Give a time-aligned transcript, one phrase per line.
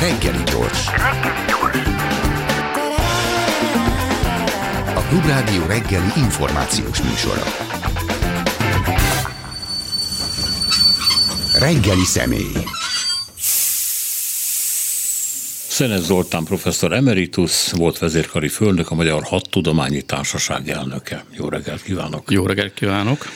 [0.00, 0.86] Reggeli gyors.
[4.94, 7.42] A Klubrádió reggeli információs műsora.
[11.58, 12.52] Reggeli személy.
[15.68, 21.24] Szenes Zoltán professzor emeritus, volt vezérkari főnök, a Magyar Hadtudományi Társaság elnöke.
[21.36, 22.30] Jó reggelt kívánok!
[22.30, 23.26] Jó reggelt kívánok!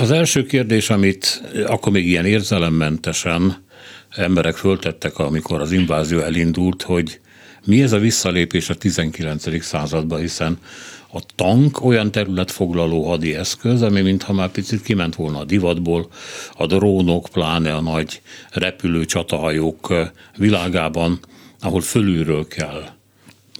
[0.00, 3.66] Az első kérdés, amit akkor még ilyen érzelemmentesen
[4.10, 7.20] emberek föltettek, amikor az invázió elindult, hogy
[7.64, 9.62] mi ez a visszalépés a 19.
[9.64, 10.58] században, hiszen
[11.12, 16.08] a tank olyan területfoglaló hadi eszköz, ami mintha már picit kiment volna a divatból,
[16.52, 19.94] a drónok, pláne a nagy repülő csatahajók
[20.36, 21.20] világában,
[21.60, 22.84] ahol fölülről kell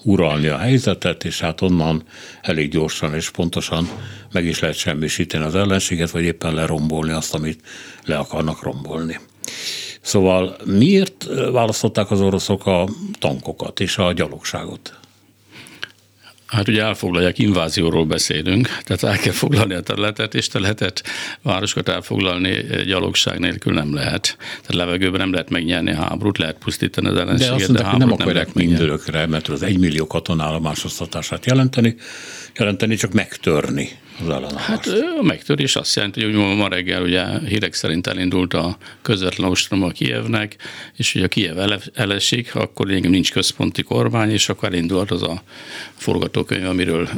[0.02, 2.02] uralni a helyzetet, és hát onnan
[2.40, 3.88] elég gyorsan és pontosan
[4.32, 7.60] meg is lehet semmisíteni az ellenséget, vagy éppen lerombolni azt, amit
[8.04, 9.18] le akarnak rombolni.
[10.08, 14.98] Szóval miért választották az oroszok a tankokat és a gyalogságot?
[16.46, 21.02] Hát ugye elfoglalják, invázióról beszélünk, tehát el kell foglalni a területet, és területet,
[21.42, 24.36] városokat elfoglalni gyalogság nélkül nem lehet.
[24.38, 27.96] Tehát levegőben nem lehet megnyerni a háborút, lehet pusztítani az ellenséget, de, azt mondták, de
[27.96, 31.96] nem akarják mindörökre, mert az egymillió katonállomás osztatását jelenteni,
[32.54, 34.66] jelenteni, csak megtörni ellenállást.
[34.66, 34.86] Hát
[35.18, 39.88] a megtörés azt jelenti, hogy ma reggel ugye hírek szerint elindult a közvetlen ostrom a
[39.88, 40.56] Kievnek,
[40.96, 41.58] és hogy a Kiev
[41.94, 45.42] elesik, akkor lényegében nincs központi kormány, és akkor elindult az a
[45.94, 47.08] forgatókönyv, amiről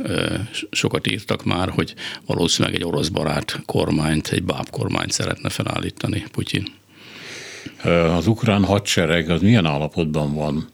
[0.70, 1.94] sokat írtak már, hogy
[2.26, 6.78] valószínűleg egy orosz barát kormányt, egy báb kormányt szeretne felállítani Putyin.
[8.16, 10.68] Az ukrán hadsereg az milyen állapotban van,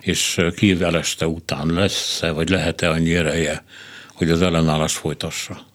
[0.00, 3.64] és Kiev eleste után lesz-e, vagy lehet-e annyi ereje,
[4.14, 5.70] hogy az ellenállást folytassa?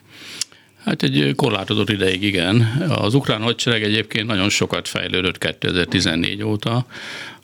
[0.88, 2.62] Hát egy korlátozott ideig igen.
[2.90, 6.86] Az ukrán hadsereg egyébként nagyon sokat fejlődött 2014 óta.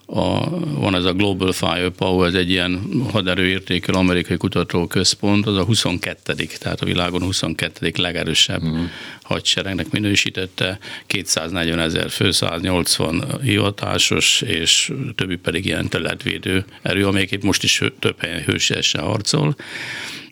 [0.05, 6.33] A, van ez a Global Firepower, ez egy ilyen haderőértékelő amerikai kutatóközpont, az a 22
[6.59, 8.83] tehát a világon 22 legerősebb mm.
[9.21, 17.43] hadseregnek minősítette, 240 ezer fő, 180 hivatásos, és többi pedig ilyen területvédő erő, amelyik itt
[17.43, 19.55] most is több helyen hősiesen harcol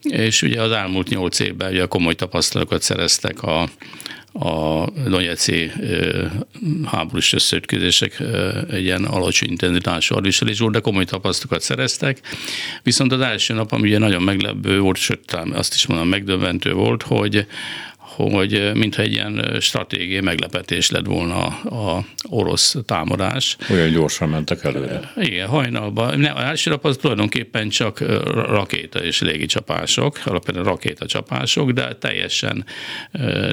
[0.09, 3.69] és ugye az elmúlt nyolc évben ugye komoly tapasztalatokat szereztek a,
[4.33, 5.71] a Donetszki
[6.85, 8.23] háborús összeütközések
[8.71, 12.19] ilyen alacsony intenzitású hadviselés volt, de komoly tapasztalatokat szereztek.
[12.83, 17.03] Viszont az első nap, ami ugye nagyon meglepő volt, sőt, azt is mondom, megdöbbentő volt,
[17.03, 17.45] hogy
[18.15, 23.57] hogy mintha egy ilyen stratégiai meglepetés lett volna a orosz támadás.
[23.69, 25.11] Olyan gyorsan mentek előre.
[25.15, 26.19] Igen, hajnalban.
[26.19, 27.99] Nem, az első nap az tulajdonképpen csak
[28.33, 32.65] rakéta és légicsapások, alapvetően rakétacsapások, de teljesen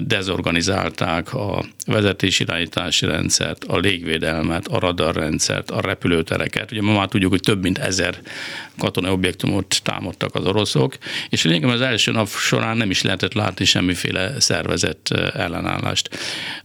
[0.02, 6.70] dezorganizálták a vezetési irányítási rendszert, a légvédelmet, a radarrendszert, a repülőtereket.
[6.72, 8.19] Ugye ma már tudjuk, hogy több mint ezer
[8.78, 10.96] katonai objektumot támadtak az oroszok,
[11.28, 16.09] és lényegében az első nap során nem is lehetett látni semmiféle szervezett ellenállást.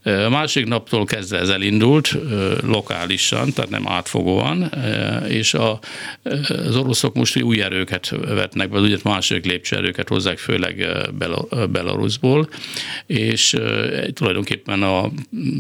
[0.04, 2.18] A másik naptól kezdve ez elindult
[2.62, 4.72] lokálisan, tehát nem átfogóan,
[5.28, 5.80] és a,
[6.48, 10.88] az oroszok most új erőket vetnek be, ugye másik lépcsőerőket hozzák, főleg
[11.72, 12.50] Belarusból,
[13.06, 13.56] és
[14.14, 15.12] tulajdonképpen a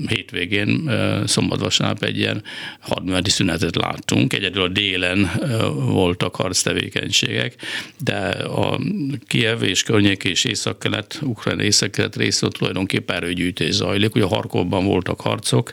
[0.08, 0.92] hétvégén
[1.26, 2.44] szombat-vasárnap egy ilyen
[2.80, 4.34] hadműveleti szünetet láttunk.
[4.34, 5.32] Egyedül a délen
[5.74, 7.56] voltak harctevékenységek,
[7.98, 8.80] de a
[9.28, 11.64] Kiev és környék és észak-kelet, Ukrajna
[12.14, 14.16] észak-kelet része tulajdonképpen erőgyűjtés zajlik.
[14.16, 15.72] Ugye Harkovban voltak harcok,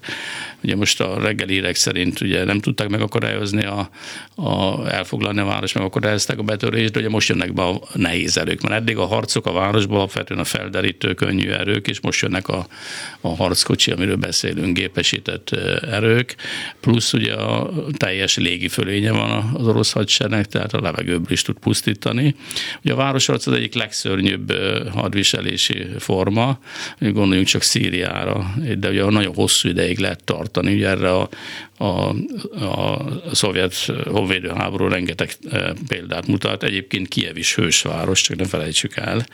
[0.62, 3.90] ugye most a reggeli hírek szerint ugye nem tudták megakadályozni a,
[4.34, 8.60] a elfoglalni a város, megakadályozták a betörést, de ugye most jönnek be a nehéz erők,
[8.60, 12.66] mert eddig a harcok a városban alapvetően a felderítő könnyű erők, és most jönnek a,
[13.20, 15.50] a harckocsi, amiről beszélünk, gépesített
[15.90, 16.36] erők,
[16.80, 21.58] plusz ugye a teljes légi fölénye van az orosz hadseregnek, tehát a levegőből is tud
[21.58, 22.34] pusztítani.
[22.84, 24.52] Ugye a városharc az egyik legszörnyűbb
[24.92, 26.58] hadviselési forma, forma,
[26.98, 31.28] gondoljunk csak Szíriára, de ugye nagyon hosszú ideig lehet tartani, ugye erre a,
[31.76, 32.08] a,
[32.64, 33.74] a szovjet
[34.04, 36.62] honvédőháború rengeteg e, példát mutat.
[36.62, 39.26] Egyébként Kiev is hősváros, csak ne felejtsük el.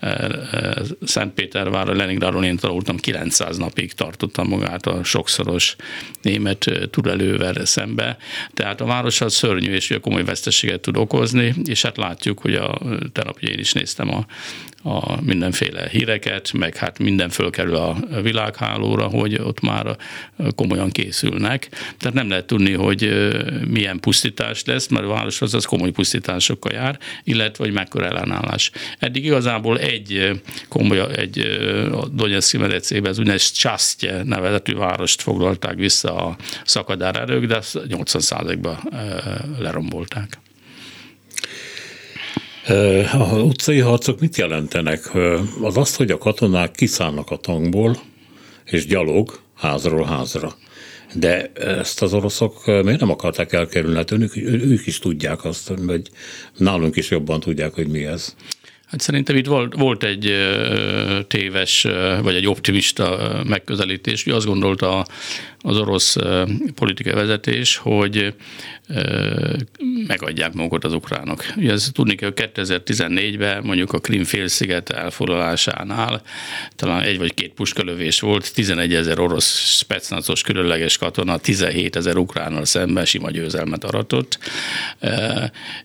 [0.00, 0.08] E,
[0.52, 5.76] e, Szentpétervár, Leningradon én tanultam, 900 napig tartotta magát a sokszoros
[6.22, 8.16] német turelővel szembe.
[8.54, 12.78] Tehát a város az szörnyű, és komoly veszteséget tud okozni, és hát látjuk, hogy a,
[13.12, 14.26] tegnap én is néztem a,
[14.82, 19.96] a mindenféle híreket, meg hát minden fölkerül a világhálóra, hogy ott már
[20.54, 21.68] komolyan készülnek.
[21.98, 23.28] Tehát nem lehet tudni, hogy
[23.68, 28.70] milyen pusztítás lesz, mert a város az, az komoly pusztításokkal jár, illetve hogy mekkora ellenállás.
[28.98, 31.38] Eddig igazából egy komoly, egy
[31.92, 38.78] a Donetszki medencében az úgynevezett Csasztye nevezetű várost foglalták vissza a szakadár erők, de 80%-ban
[39.58, 40.38] lerombolták.
[43.12, 45.10] A utcai harcok mit jelentenek?
[45.62, 47.96] Az azt, hogy a katonák kiszállnak a tankból,
[48.64, 50.56] és gyalog házról házra.
[51.14, 53.96] De ezt az oroszok miért nem akarták elkerülni?
[53.96, 56.10] Hát ők, ők is tudják azt, hogy
[56.56, 58.34] nálunk is jobban tudják, hogy mi ez.
[58.90, 60.34] Hát szerintem itt volt, volt egy
[61.26, 61.86] téves,
[62.22, 64.26] vagy egy optimista megközelítés.
[64.26, 65.06] Azt gondolta
[65.60, 66.16] az orosz
[66.74, 68.34] politikai vezetés, hogy
[70.06, 71.44] megadják magukat az ukránok.
[71.56, 76.22] Ugye ez tudni kell, hogy 2014-ben mondjuk a Krim félsziget elfoglalásánál
[76.76, 82.64] talán egy vagy két puskalövés volt, 11 ezer orosz specnazos különleges katona, 17 ezer ukránnal
[82.64, 84.38] szemben sima győzelmet aratott.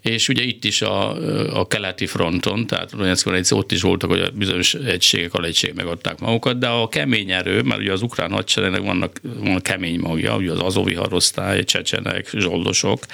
[0.01, 1.15] És ugye itt is a,
[1.59, 6.57] a keleti fronton, tehát Donetszkban ott is voltak, hogy a bizonyos egységek, alegységek megadták magukat,
[6.57, 10.59] de a kemény erő, mert ugye az ukrán hadseregnek vannak, van kemény magja, ugye az
[10.59, 13.05] azovi harosztály, csecsenek, zsoldosok,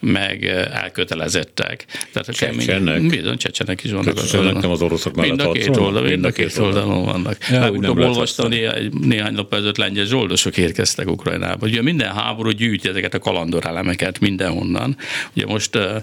[0.00, 1.86] meg eh, elkötelezettek.
[2.12, 4.14] Tehát a kemény, bizony csecsenek is vannak.
[4.14, 7.36] Csecsenek nem az oroszok mellett mind a két oldal, mind a két oldalon vannak.
[7.50, 11.66] Ja, Legutóbb olvastam néhány, néhány nap ezelőtt lengyel zsoldosok érkeztek Ukrajnába.
[11.66, 14.96] Ugye minden háború gyűjti ezeket a kalandorelemeket mindenhonnan.
[15.36, 16.02] Ugye most uh,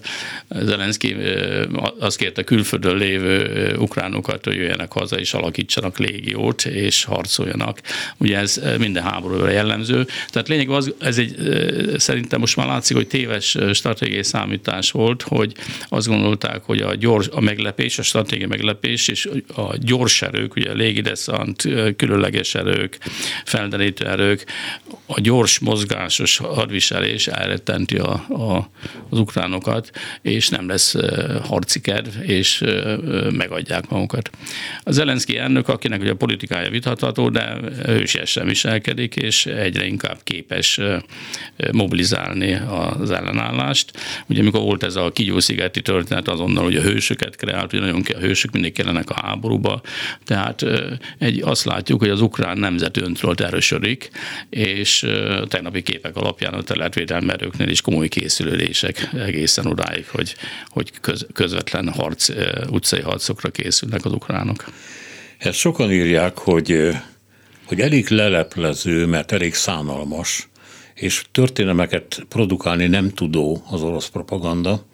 [0.49, 7.81] Zelenszky uh, azt kérte külföldön lévő ukránokat, hogy jöjjenek haza és alakítsanak légiót és harcoljanak.
[8.17, 10.05] Ugye ez minden háborúra jellemző.
[10.29, 11.35] Tehát lényeg az, ez egy,
[11.97, 15.53] szerintem most már látszik, hogy téves stratégiai számítás volt, hogy
[15.89, 20.69] azt gondolták, hogy a gyors, a meglepés, a stratégiai meglepés és a gyors erők, ugye
[20.69, 21.67] a légideszant,
[21.97, 22.97] különleges erők,
[23.45, 24.45] felderítő erők,
[25.05, 28.69] a gyors mozgásos hadviselés elrettenti a, a,
[29.09, 29.91] az ukránokat,
[30.21, 30.95] és nem lesz
[31.43, 32.63] harci kedv, és
[33.31, 34.29] megadják magukat.
[34.83, 40.79] Az Zelenszky elnök, akinek ugye a politikája vithatható, de hősiesen viselkedik, és egyre inkább képes
[41.71, 43.91] mobilizálni az ellenállást.
[44.27, 48.19] Ugye amikor volt ez a Kigyó-szigeti történet, azonnal hogy a hősöket kreált, hogy nagyon a
[48.19, 49.81] hősök mindig kellenek a háborúba.
[50.25, 50.65] Tehát
[51.17, 54.09] egy, azt látjuk, hogy az ukrán nemzet öntről erősödik,
[54.49, 60.35] és a tegnapi képek alapján a területvédelmi erőknél is komoly készülődések egészen odáig, hogy,
[60.67, 62.29] hogy köz, közvetlen harc,
[62.77, 64.65] utcai harcokra készülnek az ukránok.
[65.37, 66.89] Ezt sokan írják, hogy,
[67.65, 70.49] hogy elég leleplező, mert elég szánalmas,
[70.93, 74.85] és történelmeket produkálni nem tudó az orosz propaganda,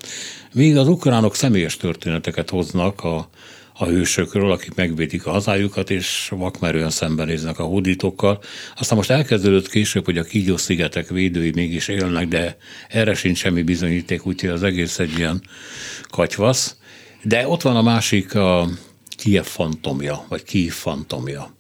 [0.54, 3.30] míg az ukránok személyes történeteket hoznak a,
[3.74, 8.40] a hősökről, akik megvédik a hazájukat, és vakmerően szembenéznek a hódítókkal.
[8.76, 12.58] Aztán most elkezdődött később, hogy a kígyó-szigetek védői mégis élnek, de
[12.90, 15.42] erre sincs semmi bizonyíték, úgyhogy az egész egy ilyen
[16.10, 16.78] katyvasz.
[17.24, 18.70] De ott van a másik, a
[19.18, 21.56] Kiev fantomja, vagy Kiev fantomja.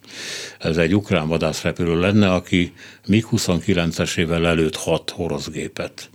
[0.59, 2.73] Ez egy ukrán vadászrepülő lenne, aki
[3.07, 6.09] MiG-29-esével lelőtt hat orosz gépet.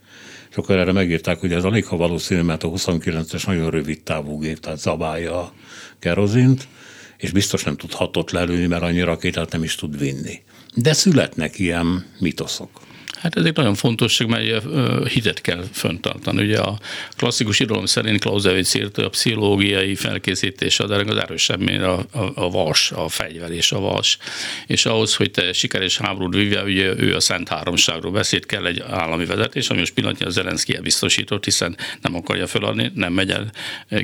[0.51, 4.39] És akkor erre megírták, hogy ez alig ha valószínű, mert a 29-es nagyon rövid távú
[4.39, 5.53] gép, tehát zabálja a
[5.99, 6.69] kerozint,
[7.17, 10.43] és biztos nem tud hatot lelőni, mert annyi rakétát nem is tud vinni.
[10.75, 12.71] De születnek ilyen mitoszok.
[13.21, 14.65] Hát ez egy nagyon fontos, mert
[15.09, 16.43] hitet kell föntartani.
[16.43, 16.79] Ugye a
[17.17, 22.51] klasszikus irodalom szerint Clausewitz írta, a pszichológiai felkészítés az az erősebb, mint a, a, a
[22.51, 24.19] vas, a fegyver és a vas.
[24.67, 28.83] És ahhoz, hogy te sikeres háborút vívja, ugye ő a Szent Háromságról beszélt, kell egy
[28.91, 33.51] állami vezetés, ami most az Zelenszky biztosított, hiszen nem akarja feladni, nem megy el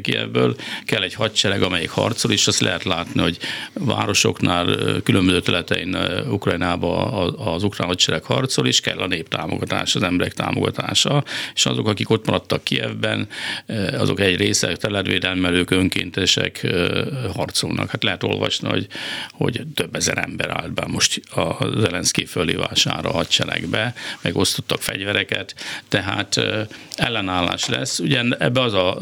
[0.01, 0.57] ki ebből.
[0.85, 3.39] Kell egy hadsereg, amelyik harcol, és azt lehet látni, hogy
[3.73, 5.97] városoknál, különböző területein
[6.29, 11.89] Ukrajnában az ukrán hadsereg harcol, és kell a nép támogatása, az emberek támogatása, és azok,
[11.89, 13.29] akik ott maradtak Kievben,
[13.67, 17.91] eh, azok egy része területvédelmelők, önkéntesek eh, harcolnak.
[17.91, 18.87] Hát lehet olvasni, hogy,
[19.31, 25.55] hogy több ezer ember állt be most a Zelenszky fölhívására a hadseregbe, meg osztottak fegyvereket,
[25.89, 27.99] tehát eh, ellenállás lesz.
[27.99, 28.99] Ugye ebbe az a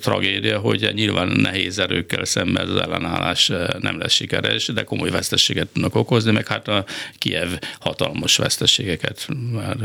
[0.00, 5.94] tragédia, hogy nyilván nehéz erőkkel szemben az ellenállás nem lesz sikeres, de komoly veszteséget tudnak
[5.94, 6.84] okozni, meg hát a
[7.18, 7.48] Kiev
[7.80, 9.76] hatalmas veszteséget veszteségeket, már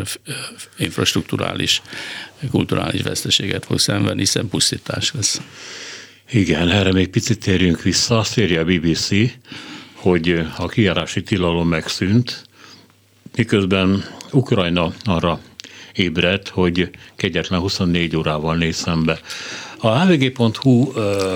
[0.77, 1.81] infrastruktúrális,
[2.51, 5.41] kulturális veszteséget fog szenvedni, hiszen pusztítás lesz.
[6.31, 8.17] Igen, erre még picit térjünk vissza.
[8.17, 9.09] Azt írja a BBC,
[9.93, 12.43] hogy a kijárási tilalom megszűnt,
[13.35, 15.39] miközben Ukrajna arra
[15.93, 19.19] ébredt, hogy kegyetlen 24 órával néz szembe.
[19.83, 20.91] A hvg.hu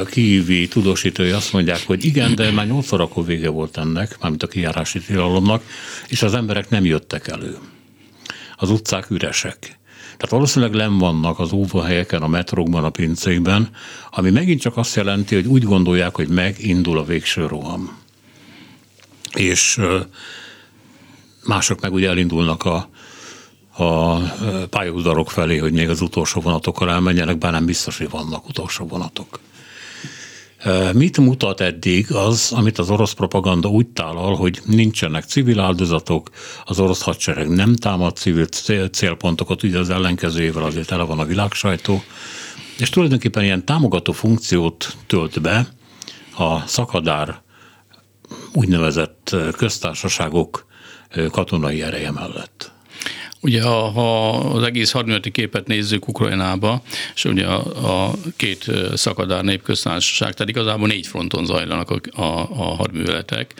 [0.06, 4.48] kiívi tudósítói azt mondják, hogy igen, de már 8 órakor vége volt ennek, mármint a
[4.48, 5.64] kijárási tilalomnak,
[6.08, 7.58] és az emberek nem jöttek elő.
[8.58, 9.58] Az utcák üresek.
[10.04, 13.70] Tehát valószínűleg nem vannak az óvóhelyeken, a metrókban, a pincékben,
[14.12, 17.98] ami megint csak azt jelenti, hogy úgy gondolják, hogy megindul a végső roham.
[19.34, 19.82] És
[21.46, 22.90] mások meg ugye elindulnak a,
[23.78, 24.16] a
[24.70, 29.40] pályaudvarok felé, hogy még az utolsó vonatokkal elmenjenek, bár nem biztos, hogy vannak utolsó vonatok.
[30.94, 36.30] Mit mutat eddig az, amit az orosz propaganda úgy tálal, hogy nincsenek civil áldozatok,
[36.66, 38.46] az orosz hadsereg nem támad civil
[38.92, 42.04] célpontokat, ugye az ellenkezőjével azért tele van a világsajtó,
[42.78, 45.68] és tulajdonképpen ilyen támogató funkciót tölt be
[46.38, 47.42] a szakadár
[48.54, 50.66] úgynevezett köztársaságok
[51.32, 52.75] katonai ereje mellett.
[53.46, 56.82] Ugye, ha az egész hadműveleti képet nézzük Ukrajnába,
[57.16, 62.76] és ugye a, a két szakadár népköztársaság, tehát igazából négy fronton zajlanak a, a, a
[62.76, 63.54] hadműveletek.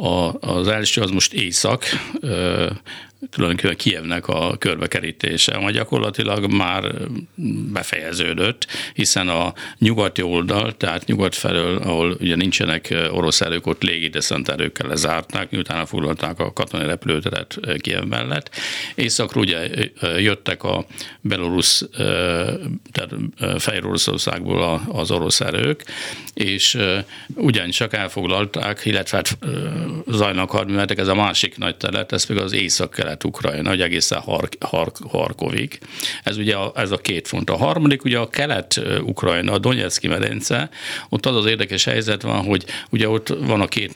[0.00, 1.84] A, az első az most észak,
[3.30, 6.94] tulajdonképpen Kievnek a körbekerítése, ami gyakorlatilag már
[7.72, 14.48] befejeződött, hiszen a nyugati oldal, tehát nyugat felől, ahol ugye nincsenek orosz erők, ott légideszent
[14.48, 18.50] erőkkel lezárták, miután foglalták a katonai repülőteret Kiev mellett.
[18.94, 19.68] Északról ugye
[20.16, 20.86] jöttek a
[21.20, 21.88] belorusz,
[22.92, 23.14] tehát
[23.58, 25.84] Fehér Oroszországból az orosz erők,
[26.34, 26.78] és
[27.34, 29.38] ugyancsak elfoglalták, illetve hát
[30.06, 34.56] zajnak hadműveletek, ez a másik nagy terület, ez pedig az észak kelet-ukrajna, hogy egészen Har-
[34.60, 35.78] Har- Harkovig.
[36.22, 37.50] Ez ugye a, ez a két font.
[37.50, 40.70] A harmadik ugye a kelet-ukrajna, a Donetszki medence,
[41.08, 43.94] ott az az érdekes helyzet van, hogy ugye ott van a két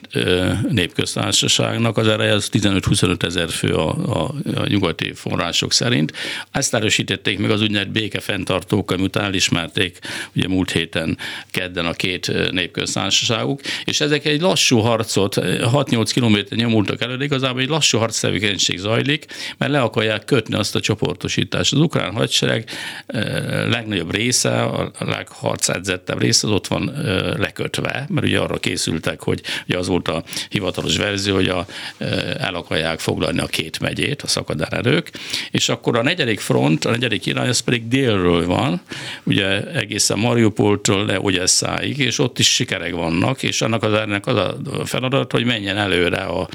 [0.69, 6.13] népköztársaságnak, az ereje az 15-25 ezer fő a, a, a nyugati források szerint.
[6.51, 9.99] Ezt erősítették meg az úgynevezett békefenntartók, után elismerték
[10.35, 11.17] ugye múlt héten
[11.51, 15.35] kedden a két népköztársaságuk, és ezek egy lassú harcot,
[15.83, 19.25] 6-8 kilométer nyomultak előre, igazából egy lassú harctevékenység zajlik,
[19.57, 21.73] mert le akarják kötni azt a csoportosítást.
[21.73, 22.69] Az ukrán hadsereg
[23.05, 23.23] eh,
[23.69, 29.41] legnagyobb része, a legharcedzettebb része az ott van eh, lekötve, mert ugye arra készültek, hogy
[29.67, 31.65] ugye az volt a hivatalos verzió, hogy a,
[31.97, 35.11] eh, el akarják foglalni a két megyét, a szakadár erők,
[35.51, 38.81] és akkor a negyedik front, a negyedik irány, az pedig délről van,
[39.23, 44.35] ugye egészen Mariupoltól le Ogyesszáig, és ott is sikerek vannak, és annak az ennek az
[44.35, 46.47] a feladat, hogy menjen előre a,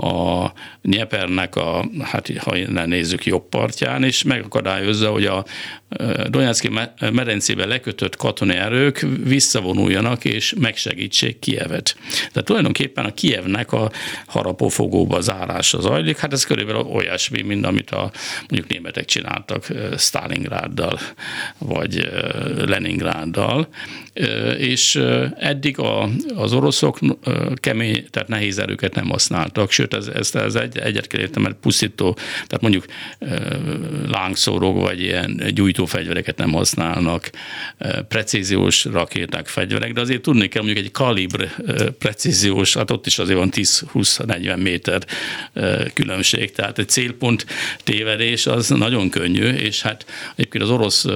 [0.00, 0.52] a
[0.82, 5.44] Nyepernek a, hát ha innen nézzük jobb partján, és megakadályozza, hogy a
[6.28, 6.70] Donetszki
[7.12, 11.96] medencébe lekötött katonai erők visszavonuljanak és megsegítsék Kievet.
[12.32, 13.90] Tehát tulajdonképpen a Kievnek a
[14.26, 18.10] harapófogóba zárása zajlik, hát ez körülbelül olyasmi, mint amit a
[18.48, 19.66] mondjuk németek csináltak
[19.96, 20.98] Stalingráddal,
[21.58, 22.10] vagy
[22.66, 23.68] Leningráddal,
[24.58, 24.96] és
[25.36, 26.98] eddig a, az oroszok
[27.54, 31.56] kemény, tehát nehéz erőket nem használtak, sőt ez, ez, ez egy, egyet kell értem, mert
[31.60, 32.12] pusztító,
[32.46, 32.84] tehát mondjuk
[34.08, 37.30] lángszórók, vagy ilyen gyújtófegyvereket nem használnak,
[38.08, 41.48] precíziós rakéták, fegyverek, de azért tudni kell mondjuk egy kalibr
[41.98, 45.06] precíziós, hát ott is azért van 10-20-40 méter
[45.94, 47.46] különbség, tehát egy célpont
[47.84, 50.04] tévedés az nagyon könnyű, és hát
[50.36, 51.06] egyébként az orosz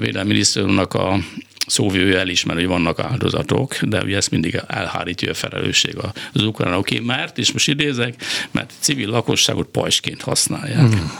[0.00, 1.18] védelmi minisztériumnak a
[1.66, 5.96] szóvivő elismer, hogy vannak áldozatok, de ugye ezt mindig elhárítja a felelősség
[6.32, 8.14] az ukránoké, mert, és most idézek,
[8.50, 10.78] mert civil lakosságot pajsként használják.
[10.78, 11.12] Hmm.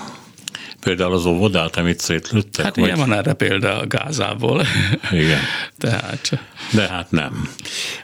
[0.80, 2.64] Például az óvodát, amit szétlőttek?
[2.64, 2.84] Hát vagy?
[2.84, 4.66] ilyen van erre példa a Gázából.
[5.12, 5.40] Igen.
[5.78, 6.30] Tehát.
[6.72, 7.48] De hát nem.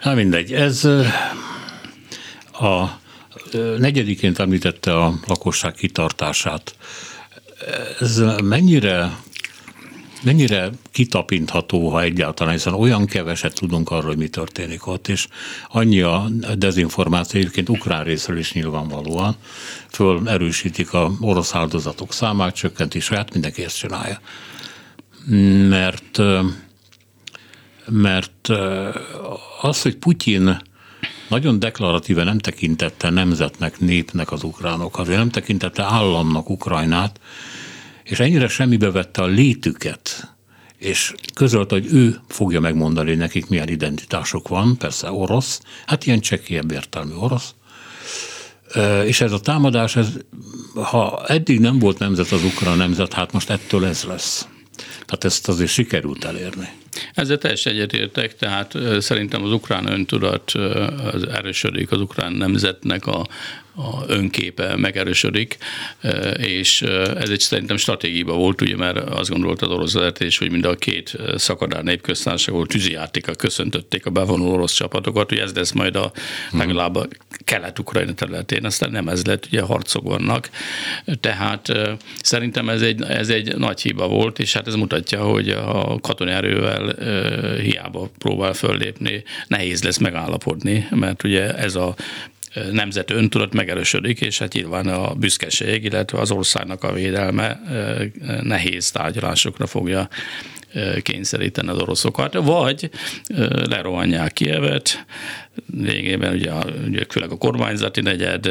[0.03, 0.85] Na mindegy, ez
[2.53, 2.99] a
[3.79, 6.75] negyediként említette a lakosság kitartását.
[8.01, 9.13] Ez mennyire
[10.23, 15.29] mennyire kitapintható, ha egyáltalán, hiszen olyan keveset tudunk arról, hogy mi történik ott, és
[15.69, 19.37] annyi a dezinformáció egyébként ukrán részről is nyilvánvalóan,
[19.89, 24.21] föl erősítik a orosz áldozatok számát, csökkenti saját, mindenki ezt csinálja.
[25.69, 26.19] Mert,
[27.87, 28.49] mert
[29.61, 30.61] az, hogy Putyin
[31.29, 37.21] nagyon deklaratíven nem tekintette nemzetnek, népnek az ukránokat, nem tekintette államnak Ukrajnát,
[38.11, 40.35] és ennyire semmibe vette a létüket,
[40.79, 46.71] és közölte, hogy ő fogja megmondani nekik, milyen identitások van, persze orosz, hát ilyen csekélyebb
[46.71, 47.55] értelmű orosz,
[49.05, 50.09] és ez a támadás, ez,
[50.75, 54.49] ha eddig nem volt nemzet az ukrán nemzet, hát most ettől ez lesz.
[55.07, 56.69] Tehát ezt azért sikerült elérni.
[57.15, 60.51] Ezzel teljesen egyetértek, tehát szerintem az ukrán öntudat
[61.13, 63.27] az erősödik az ukrán nemzetnek a,
[63.81, 65.57] a önképe megerősödik,
[66.37, 66.83] és
[67.17, 70.75] ez egy szerintem stratégiába volt, ugye, mert azt gondolta az orosz vezetés, hogy mind a
[70.75, 76.13] két szakadár népköztársaság volt tűzijátéka köszöntötték a bevonuló orosz csapatokat, hogy ez lesz majd a
[76.51, 77.07] legalább a
[77.45, 80.51] kelet-ukrajna területén, aztán nem ez lett, ugye harcok vannak,
[81.21, 81.73] tehát
[82.23, 86.35] szerintem ez egy, ez egy nagy hiba volt, és hát ez mutatja, hogy a katonai
[86.35, 86.95] erővel
[87.57, 91.95] hiába próbál föllépni, nehéz lesz megállapodni, mert ugye ez a
[92.73, 97.61] nemzet öntudat megerősödik, és hát nyilván a büszkeség, illetve az országnak a védelme
[98.43, 100.09] nehéz tárgyalásokra fogja
[101.03, 102.91] kényszeríteni az oroszokat, vagy
[103.69, 105.05] lerohanják Kievet,
[105.77, 106.53] lényegében ugye,
[106.87, 108.49] ugye főleg a kormányzati negyed,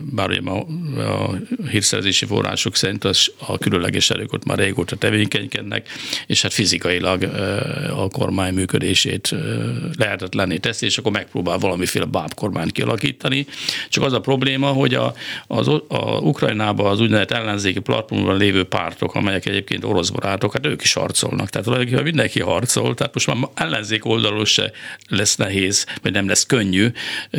[0.00, 0.66] bár ugye a,
[1.00, 1.36] a
[1.70, 5.88] hírszerzési források szerint az, a különleges erők ott már régóta tevékenykednek,
[6.26, 7.22] és hát fizikailag
[7.96, 9.34] a kormány működését
[9.96, 13.46] lehetetlenné teszi, és akkor megpróbál valamiféle bábkormányt kialakítani.
[13.88, 15.14] Csak az a probléma, hogy a,
[15.46, 20.82] az, a Ukrajnában az úgynevezett ellenzéki platformon lévő pártok, amelyek egyébként orosz barátok, hát ők
[20.82, 21.47] is harcolnak.
[21.48, 24.70] Tehát tulajdonképpen mindenki harcol, tehát most már ellenzék oldalról se
[25.08, 26.88] lesz nehéz, vagy nem lesz könnyű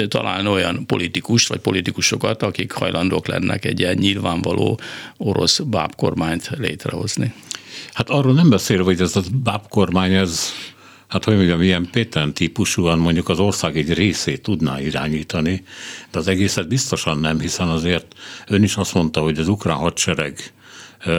[0.08, 4.80] találni olyan politikust, vagy politikusokat, akik hajlandók lennek egy ilyen nyilvánvaló
[5.18, 7.34] orosz bábkormányt létrehozni.
[7.94, 10.54] Hát arról nem beszélve, hogy ez a bábkormány, ez
[11.08, 15.64] hát hogy mondjam, ilyen Péten típusúan mondjuk az ország egy részét tudná irányítani,
[16.12, 18.16] de az egészet biztosan nem, hiszen azért
[18.48, 20.54] ön is azt mondta, hogy az ukrán hadsereg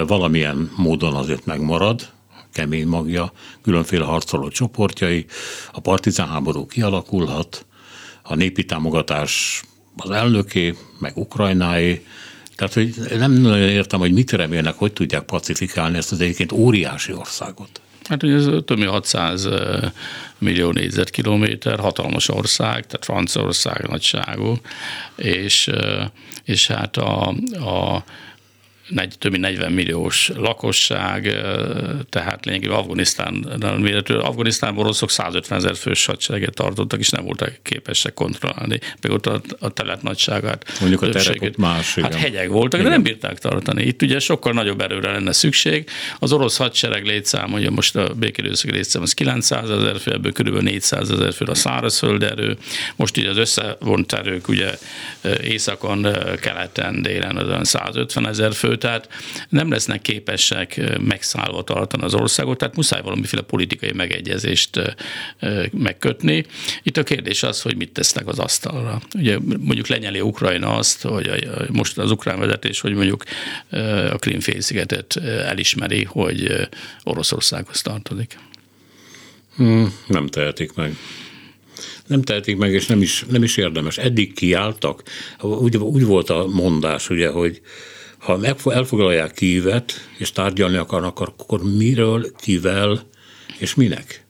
[0.06, 2.08] valamilyen módon azért megmarad,
[2.52, 5.26] kemény magja, különféle harcoló csoportjai,
[5.72, 7.66] a partizán háború kialakulhat,
[8.22, 9.62] a népi támogatás
[9.96, 12.04] az elnöké, meg Ukrajnáé,
[12.56, 17.12] tehát, hogy nem nagyon értem, hogy mit remélnek, hogy tudják pacifikálni ezt az egyébként óriási
[17.12, 17.80] országot.
[18.04, 19.48] Hát ugye ez több mint 600
[20.38, 24.56] millió négyzetkilométer, hatalmas ország, tehát Franciaország nagyságú,
[25.16, 25.70] és,
[26.44, 28.04] és hát a, a
[28.90, 31.22] negy, több mint 40 milliós lakosság,
[32.08, 33.34] tehát lényegében Afganisztán,
[34.08, 38.78] Afganisztánban oroszok 150 ezer fős hadsereget tartottak, és nem voltak képesek kontrollálni.
[39.00, 40.64] Például a, a telet nagyságát.
[40.80, 41.94] Mondjuk a terek ott más.
[41.94, 42.84] Hát hegyek voltak, igen.
[42.84, 43.82] de nem bírták tartani.
[43.82, 45.88] Itt ugye sokkal nagyobb erőre lenne szükség.
[46.18, 50.62] Az orosz hadsereg létszám, ugye most a békélőszak létszám az 900 ezer fő, ebből kb.
[50.62, 52.56] 400 ezer fő a szárazföld erő.
[52.96, 54.78] Most ugye az összevont erők ugye
[55.42, 56.06] északon,
[56.40, 59.08] keleten, délen az 150 ezer fő, tehát
[59.48, 64.96] nem lesznek képesek megszállva tartani az országot, tehát muszáj valamiféle politikai megegyezést
[65.72, 66.44] megkötni.
[66.82, 69.00] Itt a kérdés az, hogy mit tesznek az asztalra.
[69.14, 73.24] Ugye mondjuk lenyeli Ukrajna azt, hogy most az ukrán vezetés, hogy mondjuk
[74.12, 75.16] a Krimfélszigetet
[75.46, 76.68] elismeri, hogy
[77.04, 78.38] Oroszországhoz tartozik.
[79.56, 80.96] Hmm, nem tehetik meg.
[82.06, 83.98] Nem tehetik meg, és nem is, nem is érdemes.
[83.98, 85.02] Eddig kiálltak.
[85.40, 87.60] Úgy, úgy volt a mondás, ugye, hogy
[88.20, 93.00] ha elfoglalják Kívet, és tárgyalni akarnak, akkor miről, kivel
[93.58, 94.24] és minek?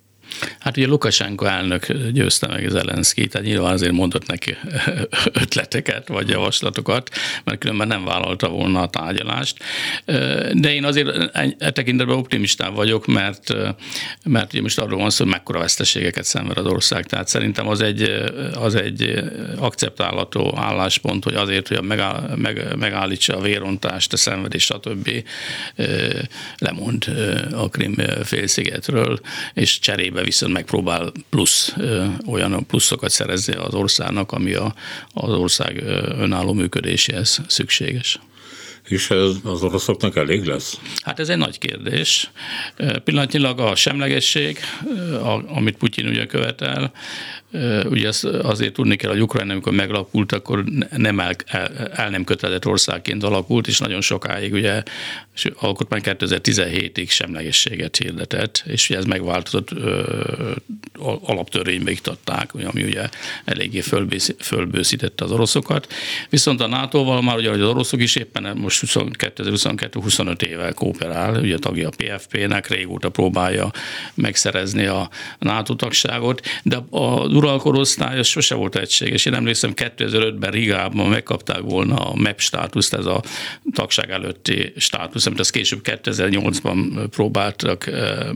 [0.59, 4.57] Hát ugye Lukasenko elnök győzte meg Zelenszky, tehát nyilván azért mondott neki
[5.43, 7.11] ötleteket vagy javaslatokat,
[7.45, 9.57] mert különben nem vállalta volna a tárgyalást.
[10.53, 13.55] De én azért e tekintetben optimistán vagyok, mert,
[14.25, 17.07] mert ugye most arról van szó, hogy mekkora veszteségeket szenved az ország.
[17.07, 18.03] Tehát szerintem az egy,
[18.55, 19.23] az egy
[19.57, 25.11] akceptálható álláspont, hogy azért, hogy megáll, meg, megállítsa a vérontást, a szenvedést, stb.
[26.59, 27.05] lemond
[27.53, 29.21] a Krim félszigetről,
[29.55, 31.75] és cserébe viszont megpróbál plusz
[32.27, 34.75] olyan pluszokat szerezni az országnak, ami a,
[35.15, 35.83] az ország
[36.19, 38.19] önálló működéséhez szükséges.
[38.89, 40.79] És ez az oroszoknak elég lesz?
[41.03, 42.31] Hát ez egy nagy kérdés.
[43.05, 44.59] Pillanatnyilag a semlegesség,
[45.47, 46.93] amit Putyin ugye követel,
[47.85, 50.65] ugye azt azért tudni kell, hogy Ukrajna, amikor megalakult, akkor
[50.97, 51.35] nem el,
[51.93, 54.83] el, nem kötelezett országként alakult, és nagyon sokáig ugye
[55.55, 59.71] alkotmány 2017-ig semlegességet hirdetett, és ugye ez megváltozott,
[61.23, 63.09] alaptörvénybe iktatták, ami ugye
[63.45, 63.83] eléggé
[64.39, 65.93] fölbőszítette az oroszokat.
[66.31, 71.89] Viszont a NATO-val már ugye az oroszok is éppen most 2022-25 éve kooperál, ugye tagja
[71.89, 73.71] a PFP-nek, régóta próbálja
[74.15, 79.25] megszerezni a NATO tagságot, de a uralkorosztály az sose volt egységes.
[79.25, 83.23] Én emlékszem, 2005-ben Rigában megkapták volna a MEP státuszt, ez a
[83.73, 87.91] tagság előtti státusz, amit az később 2008-ban próbáltak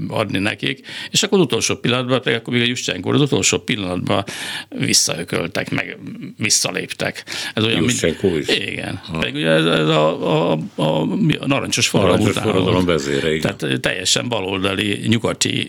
[0.08, 4.24] adni nekik, és akkor az utolsó pillanatban, pedig akkor még a Juszcsenko az utolsó pillanatban
[4.68, 5.98] visszaököltek, meg
[6.38, 7.24] visszaléptek.
[7.54, 8.48] Ez olyan, mint, is.
[8.48, 9.00] Igen.
[9.04, 9.18] Ha.
[9.18, 11.02] Pedig ugye ez, ez a, a, a,
[11.38, 13.56] a narancsos forradalom forradalom vezére, igen.
[13.56, 15.68] Tehát teljesen baloldali, nyugati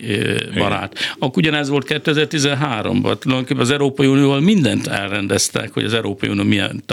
[0.58, 0.92] barát.
[0.94, 1.16] Igen.
[1.20, 3.25] Akkor ugyanez volt 2013-ban.
[3.26, 6.84] Tulajdonképpen az Európai Unióval mindent elrendeztek, hogy az Európai Unió milyen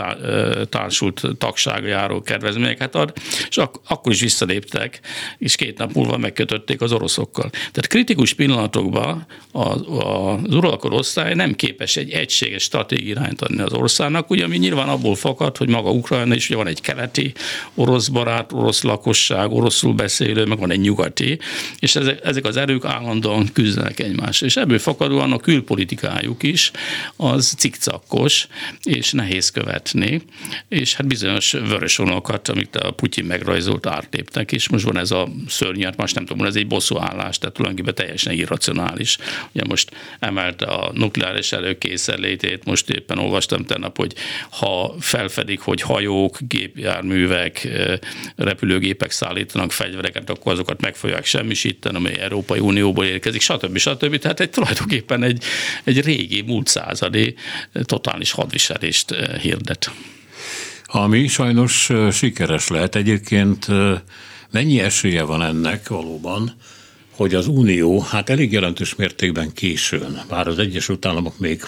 [0.68, 3.12] társult tagsága járó kedvezményeket ad,
[3.48, 5.00] és ak- akkor is visszaléptek,
[5.38, 7.50] és két nap múlva megkötötték az oroszokkal.
[7.50, 13.72] Tehát kritikus pillanatokban az, az uralkodó osztály nem képes egy egységes stratégiai irányt adni az
[13.72, 17.32] országnak, ugye ami nyilván abból fakad, hogy maga Ukrajna is ugye van egy keleti
[17.74, 21.38] orosz barát, orosz lakosság, oroszul beszélő, meg van egy nyugati,
[21.78, 24.46] és ezek, ezek az erők állandóan küzdenek egymásra.
[24.46, 25.38] És ebből fakadóan a
[26.22, 26.70] külpolitikájuk is
[27.16, 28.46] az cikcakkos,
[28.82, 30.22] és nehéz követni,
[30.68, 35.28] és hát bizonyos vörös vonalakat, amit a Putyin megrajzolt, átléptek, és most van ez a
[35.48, 39.18] szörnyű, hát most nem tudom, ez egy bosszúállás, tehát tulajdonképpen teljesen irracionális.
[39.52, 44.14] Ugye most emelte a nukleáris előkészenlétét, most éppen olvastam tegnap, hogy
[44.50, 47.68] ha felfedik, hogy hajók, gépjárművek,
[48.36, 53.78] repülőgépek szállítanak fegyvereket, akkor azokat meg fogják semmisíteni, amely Európai Unióból érkezik, stb.
[53.78, 54.18] stb.
[54.18, 55.44] Tehát egy tulajdonképpen egy,
[55.84, 57.34] egy régi, múlt századi
[57.82, 59.90] totális hadviselést hirdet.
[60.84, 62.94] Ami sajnos sikeres lehet.
[62.94, 63.66] Egyébként
[64.50, 66.52] mennyi esélye van ennek valóban,
[67.22, 71.64] hogy az Unió hát elég jelentős mértékben későn, bár az Egyesült Államok még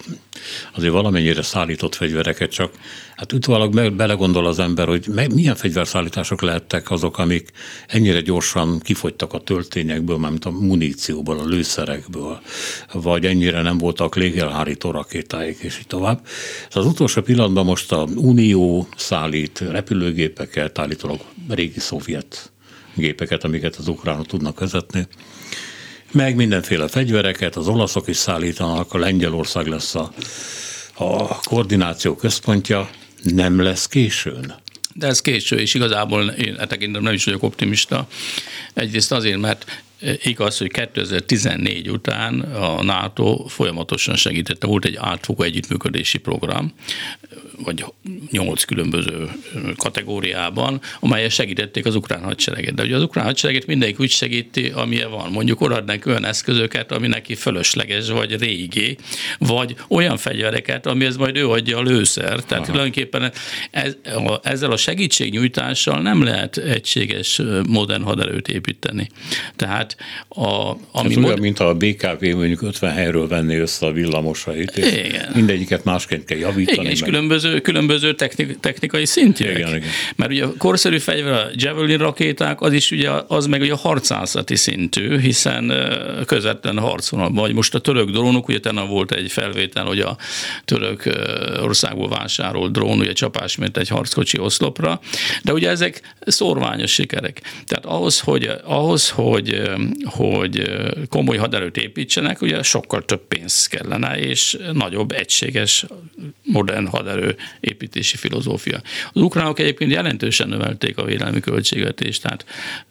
[0.74, 2.72] azért valamennyire szállított fegyvereket, csak
[3.16, 7.50] hát utólag belegondol az ember, hogy milyen fegyverszállítások lehettek azok, amik
[7.86, 12.40] ennyire gyorsan kifogytak a töltényekből, mint a munícióból, a lőszerekből,
[12.92, 16.26] vagy ennyire nem voltak légelhárító rakétáik, és így tovább.
[16.70, 22.52] Az utolsó pillanatban most a Unió szállít repülőgépeket, állítólag régi szovjet
[22.94, 25.06] gépeket, amiket az ukránok tudnak vezetni,
[26.12, 30.12] meg mindenféle fegyvereket, az olaszok is szállítanak, a Lengyelország lesz a,
[30.94, 32.90] a koordináció központja,
[33.22, 34.54] nem lesz későn.
[34.94, 38.06] De ez késő, és igazából én e tekintetben nem is vagyok optimista.
[38.74, 39.83] Egyrészt azért, mert
[40.22, 46.72] Igaz, hogy 2014 után a NATO folyamatosan segítette, volt egy átfogó együttműködési program,
[47.64, 47.84] vagy
[48.30, 49.28] nyolc különböző
[49.76, 52.74] kategóriában, amelyek segítették az ukrán hadsereget.
[52.74, 55.30] De ugye az ukrán hadsereget mindenki úgy segíti, amilyen van.
[55.30, 58.96] Mondjuk odaadnak olyan eszközöket, ami neki fölösleges, vagy régi,
[59.38, 62.40] vagy olyan fegyvereket, amihez majd ő adja a lőszer.
[62.40, 62.64] Tehát Aha.
[62.64, 63.32] tulajdonképpen
[63.70, 63.96] ez,
[64.42, 69.08] ezzel a segítségnyújtással nem lehet egységes modern haderőt építeni.
[69.56, 69.93] Tehát
[70.28, 71.24] a, ami Ez mod...
[71.24, 75.30] olyan, mint a BKV mondjuk 50 helyről venni össze a villamosait, és igen.
[75.34, 76.78] mindegyiket másként kell javítani.
[76.78, 77.10] Igen, és meg...
[77.10, 79.58] különböző, különböző technik, technikai szintjek.
[79.58, 79.88] Igen, igen.
[80.16, 83.76] Mert ugye a korszerű fegyver, a Javelin rakéták, az is ugye az meg ugye a
[83.76, 85.72] harcászati szintű, hiszen
[86.26, 90.16] közvetlen harcvonalban, vagy most a török drónok, ugye tenne volt egy felvétel, hogy a
[90.64, 91.02] török
[91.62, 95.00] országból vásárolt drón, ugye csapás, mint egy harckocsi oszlopra,
[95.42, 97.40] de ugye ezek szorványos sikerek.
[97.66, 99.62] Tehát ahhoz, hogy, ahhoz, hogy
[100.04, 100.70] hogy
[101.08, 105.86] komoly haderőt építsenek, ugye sokkal több pénz kellene, és nagyobb egységes
[106.42, 108.80] modern haderő építési filozófia.
[109.12, 112.44] Az ukránok egyébként jelentősen növelték a védelmi költségvetést, tehát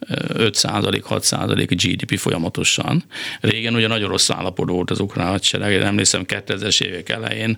[0.08, 3.04] 5-6 GDP folyamatosan.
[3.40, 7.48] Régen ugye nagyon rossz állapotban volt az ukrán hadsereg, én emlékszem 2000-es évek elején,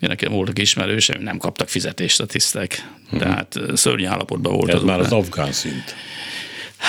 [0.00, 2.88] én nekem voltak ismerősem, nem kaptak fizetést a tisztek.
[3.18, 5.12] Tehát szörnyű állapotban volt Ez az már ukrán.
[5.12, 5.94] az afgán szint.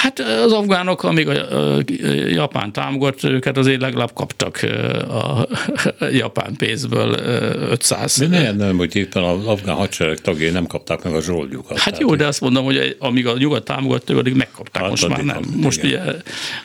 [0.02, 1.34] Hát az afgánok, amíg a
[2.28, 4.60] Japán támogat őket, azért legalább kaptak
[5.10, 5.48] a
[6.22, 7.14] japán pénzből
[7.70, 8.18] 500.
[8.18, 11.80] De nem, nem, hogy éppen az afgán hadsereg tagjai nem kapták meg a zsoldjukat.
[11.80, 15.24] Hát jó, de azt mondom, hogy amíg a nyugat támogatta, addig megkapták, hát most már
[15.24, 15.42] nem.
[15.56, 16.02] Most igen.
[16.02, 16.14] ugye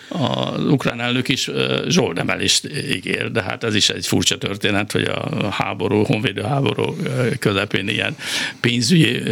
[0.09, 1.51] az ukrán elnök is
[1.89, 6.97] zsoldemelést ígér, de hát ez is egy furcsa történet, hogy a háború, honvédő háború
[7.39, 8.17] közepén ilyen
[8.61, 9.23] pénzügyi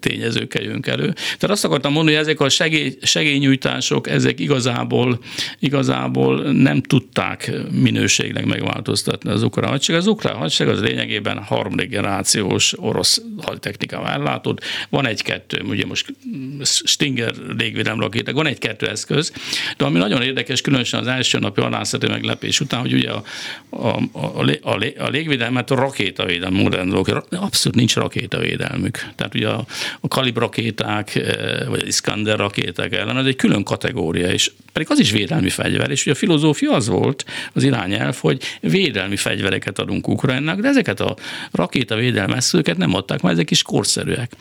[0.00, 1.12] tényezőkkel jönk elő.
[1.12, 5.18] Tehát azt akartam mondani, hogy ezek a segély, segély segélynyújtások, ezek igazából,
[5.58, 10.00] igazából nem tudták minőségnek megváltoztatni az ukrán hadsereg.
[10.00, 14.60] Az ukrán hadsereg az lényegében harmadik generációs orosz haditechnikával ellátott.
[14.90, 16.14] Van egy-kettő, ugye most
[16.62, 19.32] Stinger légvédelem rakéták, van egy-kettő eszköz,
[19.76, 23.22] de ami nagyon érdekes, különösen az első napi alászati meglepés után, hogy ugye a,
[23.70, 28.98] a, a, a, a légvédelmet a rakétavédelem modern dolgok, abszolút nincs rakétavédelmük.
[29.16, 29.64] Tehát ugye a,
[30.00, 34.90] a kalib rakéták, eh, vagy az Iskander rakéták ellen ez egy külön kategória, és pedig
[34.90, 39.78] az is védelmi fegyver, és ugye a filozófia az volt, az irányelv, hogy védelmi fegyvereket
[39.78, 41.16] adunk Ukrajnának, de ezeket a
[41.52, 44.32] rakétavédelmi eszközöket nem adták, mert ezek is korszerűek.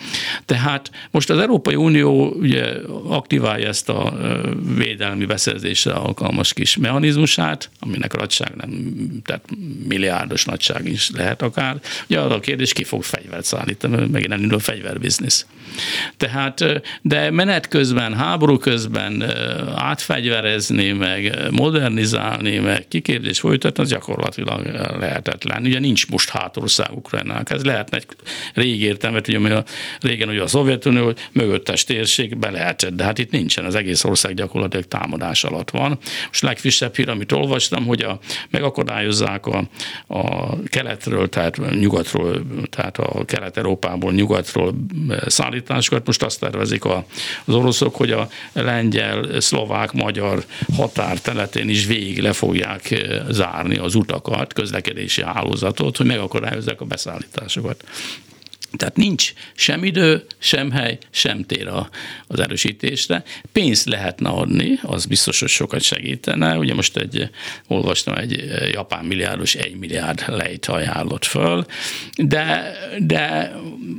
[0.46, 2.65] Tehát most az Európai Unió ugye
[3.08, 4.17] aktiválja ezt a
[4.78, 8.70] védelmi beszerzésre alkalmas kis mechanizmusát, aminek nagyság nem,
[9.26, 9.44] tehát
[9.88, 11.76] milliárdos nagyság is lehet akár.
[12.06, 15.46] Ugye arra a kérdés, ki fog fegyvert szállítani, megint elindul a fegyverbiznisz.
[16.17, 18.70] Tehát, de menet közben, háború közben
[19.75, 24.65] átfegyverezni, meg modernizálni, meg kikérdés folytatni, az gyakorlatilag
[24.99, 25.63] lehetetlen.
[25.63, 27.49] Ugye nincs most hátország Ukrajnának.
[27.49, 28.05] Ez lehetne egy
[28.53, 29.63] régi értelmet, ugye a,
[29.99, 31.86] régen ugye a Szovjetunió mögöttes
[32.38, 35.97] be lehetett, de hát itt nincsen, az egész ország gyakorlatilag támadás alatt van.
[36.27, 39.67] Most legfrissebb hír, amit olvastam, hogy a, megakadályozzák a,
[40.07, 44.73] a keletről, tehát nyugatról, tehát a kelet-európából nyugatról
[45.25, 46.05] szállításokat.
[46.05, 47.05] Most azt tervezik a,
[47.45, 50.43] az oroszok, hogy a lengyel, szlovák, magyar
[50.75, 57.83] határteletén is végig le fogják eh, zárni az utakat, közlekedési hálózatot, hogy megakadályozzák a beszállításokat.
[58.77, 61.67] Tehát nincs sem idő, sem hely, sem tér
[62.27, 63.23] az erősítésre.
[63.51, 66.57] Pénzt lehetne adni, az biztos, hogy sokat segítene.
[66.57, 67.29] Ugye most egy,
[67.67, 71.65] olvastam egy japán milliárdos egy milliárd lejt ajánlott föl,
[72.15, 73.51] de, de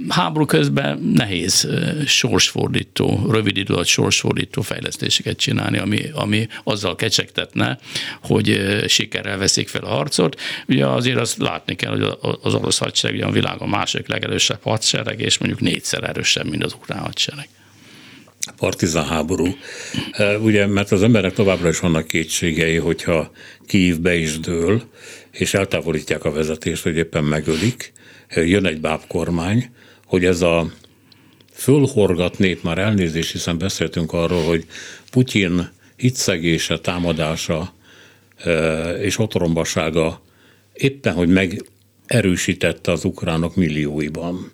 [0.09, 1.69] háború közben nehéz
[2.07, 7.79] sorsfordító, rövid idő alatt sorsfordító fejlesztéseket csinálni, ami, ami azzal kecsegtetne,
[8.23, 10.41] hogy sikerrel veszik fel a harcot.
[10.69, 15.21] Ugye azért azt látni kell, hogy az orosz hadsereg ugye a világon második legerősebb hadsereg,
[15.21, 17.49] és mondjuk négyszer erősebb, mint az ukrán hadsereg.
[18.57, 19.57] Partizán háború.
[20.41, 23.31] Ugye, mert az emberek továbbra is vannak kétségei, hogyha
[23.67, 24.83] Kív be is dől,
[25.31, 27.93] és eltávolítják a vezetést, hogy éppen megölik,
[28.35, 29.71] jön egy bábkormány,
[30.07, 30.73] hogy ez a
[31.53, 34.67] fölhorgat nép, már elnézés, hiszen beszéltünk arról, hogy
[35.11, 37.75] Putyin hitszegése, támadása
[39.01, 40.23] és otrombasága
[40.73, 41.65] éppen, hogy meg
[42.13, 44.53] erősítette az ukránok millióiban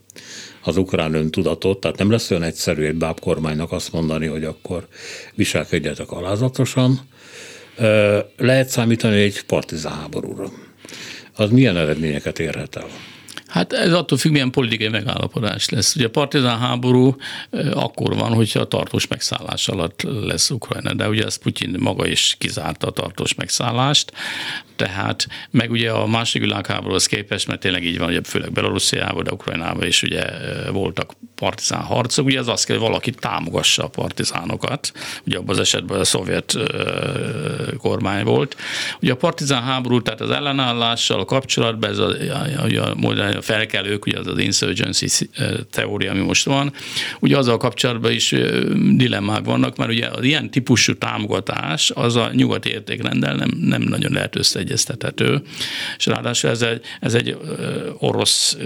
[0.62, 4.86] az ukrán öntudatot, tehát nem lesz olyan egyszerű egy bábkormánynak azt mondani, hogy akkor
[5.34, 7.00] viselkedjetek alázatosan.
[8.36, 10.50] Lehet számítani egy partizán háborúra.
[11.34, 12.86] Az milyen eredményeket érhet el?
[13.48, 15.94] Hát ez attól függ, milyen politikai megállapodás lesz.
[15.94, 17.16] Ugye a partizán háború
[17.72, 22.36] akkor van, hogyha a tartós megszállás alatt lesz Ukrajna, de ugye ez Putyin maga is
[22.38, 24.12] kizárta a tartós megszállást,
[24.78, 29.32] tehát meg ugye a második világháborúhoz képest, mert tényleg így van, hogy főleg Belorussziában, de
[29.32, 30.24] Ukrajnában is ugye
[30.72, 34.92] voltak partizán harcok, ugye az azt kell, hogy valaki támogassa a partizánokat,
[35.26, 36.56] ugye abban az esetben a szovjet
[37.78, 38.56] kormány volt.
[39.02, 42.08] Ugye a partizán háború, tehát az ellenállással kapcsolatban ez a,
[42.62, 42.96] a,
[43.36, 45.28] a, a felkelők, ugye az az insurgency
[45.70, 46.72] teória, ami most van,
[47.20, 48.34] ugye azzal kapcsolatban is
[48.96, 54.12] dilemmák vannak, mert ugye az ilyen típusú támogatás az a nyugati értékrendel nem, nem nagyon
[54.12, 55.42] lehet összeegyeztethető,
[55.98, 57.36] és ráadásul ez egy, ez egy
[57.98, 58.56] orosz,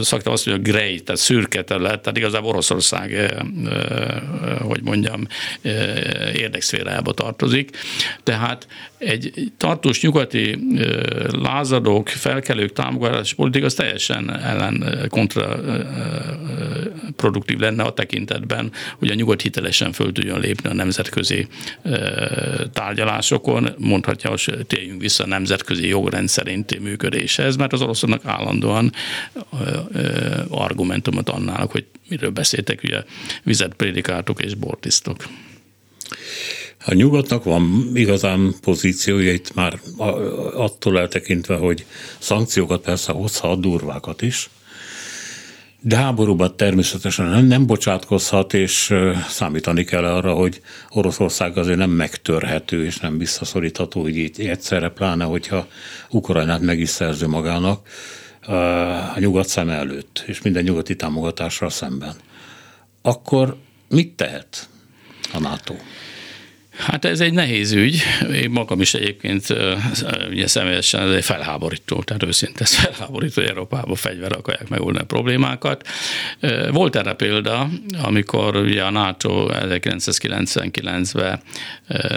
[0.00, 3.34] szakta azt mondja, grey, tehát szürke terület, tehát igazából Oroszország,
[4.60, 5.26] hogy mondjam,
[6.34, 7.76] érdekszférájába tartozik.
[8.22, 8.66] Tehát
[8.98, 10.58] egy tartós nyugati
[11.30, 13.74] lázadók, felkelők támogatás politika az
[14.28, 21.46] ellen kontraproduktív lenne a tekintetben, hogy a nyugat hitelesen föl tudjon lépni a nemzetközi
[22.72, 26.30] tárgyalásokon, mondhatja, hogy térjünk vissza a nemzetközi jogrend
[26.80, 28.92] működéshez, mert az oroszoknak állandóan
[30.48, 33.02] argumentumot annálok, hogy miről beszéltek, ugye
[33.42, 35.16] vizet prédikáltok és bortisztok.
[36.84, 39.80] A nyugatnak van igazán pozíciója itt már
[40.54, 41.86] attól eltekintve, hogy
[42.18, 44.50] szankciókat persze hozhat, durvákat is,
[45.84, 48.94] de háborúban természetesen nem, nem bocsátkozhat, és
[49.28, 55.24] számítani kell arra, hogy Oroszország azért nem megtörhető és nem visszaszorítható, hogy így egyszerre, pláne,
[55.24, 55.66] hogyha
[56.10, 57.88] Ukrajnát meg is szerző magának
[59.14, 62.14] a nyugat szem előtt, és minden nyugati támogatással szemben.
[63.02, 63.56] Akkor
[63.88, 64.68] mit tehet
[65.32, 65.74] a NATO?
[66.76, 68.02] Hát ez egy nehéz ügy.
[68.34, 69.46] Én magam is egyébként
[70.30, 75.06] ugye személyesen ez egy felháborító, tehát őszintén ez felháborító, hogy Európában fegyver akarják megoldani a
[75.06, 75.86] problémákat.
[76.70, 77.68] Volt erre példa,
[78.02, 81.40] amikor ugye a NATO 1999-ben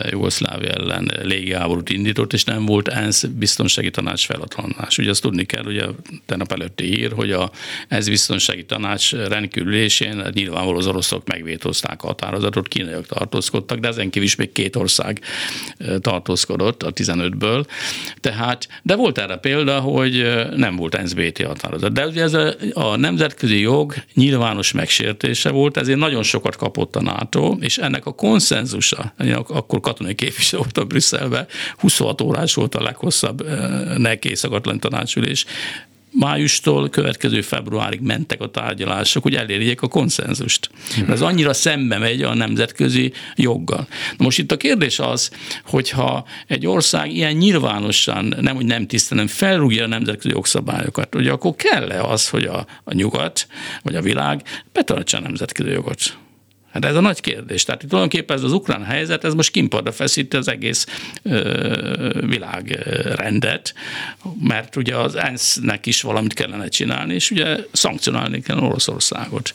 [0.10, 4.98] Jugoszlávia ellen légiháborút indított, és nem volt ENSZ biztonsági tanács feladhatás.
[4.98, 5.86] Ugye azt tudni kell, ugye
[6.26, 7.52] tegnap előtti hír, hogy a
[7.88, 14.28] ENSZ biztonsági tanács rendkívülésén nyilvánvalóan az oroszok megvétózták a határozatot, kínaiak tartózkodtak, de ezen kívül
[14.28, 15.22] is még két ország
[16.00, 17.66] tartózkodott a 15-ből.
[18.20, 21.94] Tehát, de volt erre példa, hogy nem volt NSBT határozat.
[21.94, 27.02] De ugye ez a, a nemzetközi jog nyilvános megsértése volt, ezért nagyon sokat kapott a
[27.02, 29.14] NATO, és ennek a konszenzusa,
[29.48, 33.48] akkor katonai képviselő volt a Brüsszelben, 26 órás volt a leghosszabb
[33.98, 35.46] neki szakatlan tanácsülés,
[36.12, 40.70] májustól következő februárig mentek a tárgyalások, hogy elérjék a konszenzust.
[40.98, 43.88] Mert ez annyira szembe megy a nemzetközi joggal.
[44.18, 45.32] Na most itt a kérdés az,
[45.66, 51.56] hogyha egy ország ilyen nyilvánosan, nem hogy nem tisztelem, felrúgja a nemzetközi jogszabályokat, hogy akkor
[51.56, 53.48] kell-e az, hogy a, a nyugat,
[53.82, 56.18] vagy a világ betartsa a nemzetközi jogot?
[56.76, 57.64] Hát ez a nagy kérdés.
[57.64, 60.86] Tehát itt tulajdonképpen ez az ukrán helyzet, ez most kimpadra feszíti az egész
[61.24, 63.74] ö, világrendet,
[64.42, 69.54] mert ugye az ENSZ-nek is valamit kellene csinálni, és ugye szankcionálni kell Oroszországot.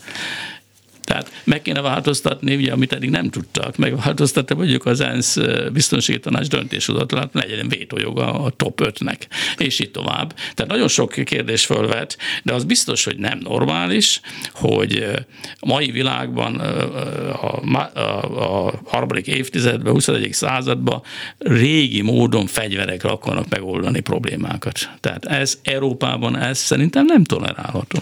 [1.04, 5.38] Tehát meg kéne változtatni, ugye, amit eddig nem tudtak, megváltoztatni mondjuk az ENSZ
[5.72, 9.18] biztonsági tanács döntéshozatalát, legyen vétójoga a top 5-nek,
[9.56, 10.34] és így tovább.
[10.54, 14.20] Tehát nagyon sok kérdés fölvet, de az biztos, hogy nem normális,
[14.52, 15.06] hogy
[15.54, 20.32] a mai világban a, a, a harmadik évtizedben, 21.
[20.32, 21.02] században
[21.38, 24.78] régi módon fegyverekre akarnak megoldani problémákat.
[25.00, 27.98] Tehát ez Európában ez szerintem nem tolerálható.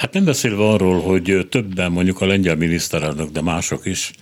[0.00, 4.12] Hát nem beszélve arról, hogy többen mondjuk a lengyel miniszterelnök, de mások is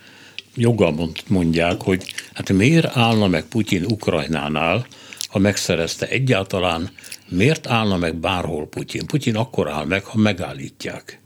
[0.55, 4.87] joggal mondják, hogy hát miért állna meg Putyin Ukrajnánál,
[5.29, 6.91] ha megszerezte egyáltalán,
[7.29, 9.07] miért állna meg bárhol Putyin?
[9.07, 11.21] Putyin akkor áll meg, ha megállítják.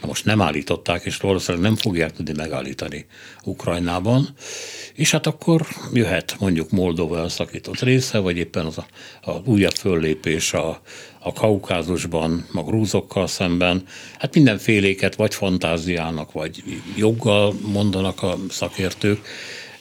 [0.00, 3.06] Na most nem állították, és valószínűleg nem fogják tudni megállítani
[3.44, 4.28] Ukrajnában,
[4.94, 8.86] és hát akkor jöhet mondjuk Moldova elszakított része, vagy éppen az a,
[9.30, 10.80] a újabb föllépés a,
[11.18, 13.82] a kaukázusban, a grúzokkal szemben.
[14.18, 16.62] Hát mindenféléket vagy fantáziának, vagy
[16.96, 19.26] joggal mondanak a szakértők,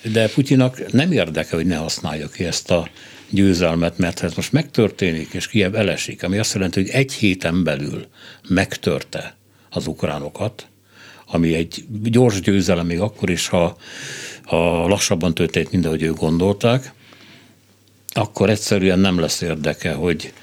[0.04, 2.90] de Putyinak nem érdeke, hogy ne használja ki ezt a
[3.30, 8.08] győzelmet, mert ez most megtörténik, és Kiev elesik, ami azt jelenti, hogy egy héten belül
[8.48, 9.39] megtörte
[9.70, 10.68] az ukránokat,
[11.26, 13.78] ami egy gyors győzelem még akkor is, ha,
[14.44, 16.94] ha lassabban történt, mint ahogy ők gondolták,
[18.08, 20.34] akkor egyszerűen nem lesz érdeke, hogy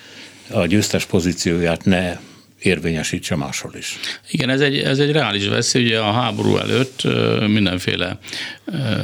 [0.51, 2.19] a győztes pozícióját ne
[2.59, 3.99] érvényesítse máshol is.
[4.31, 5.85] Igen, ez egy, ez egy reális veszély.
[5.85, 7.03] Ugye a háború előtt
[7.49, 8.19] mindenféle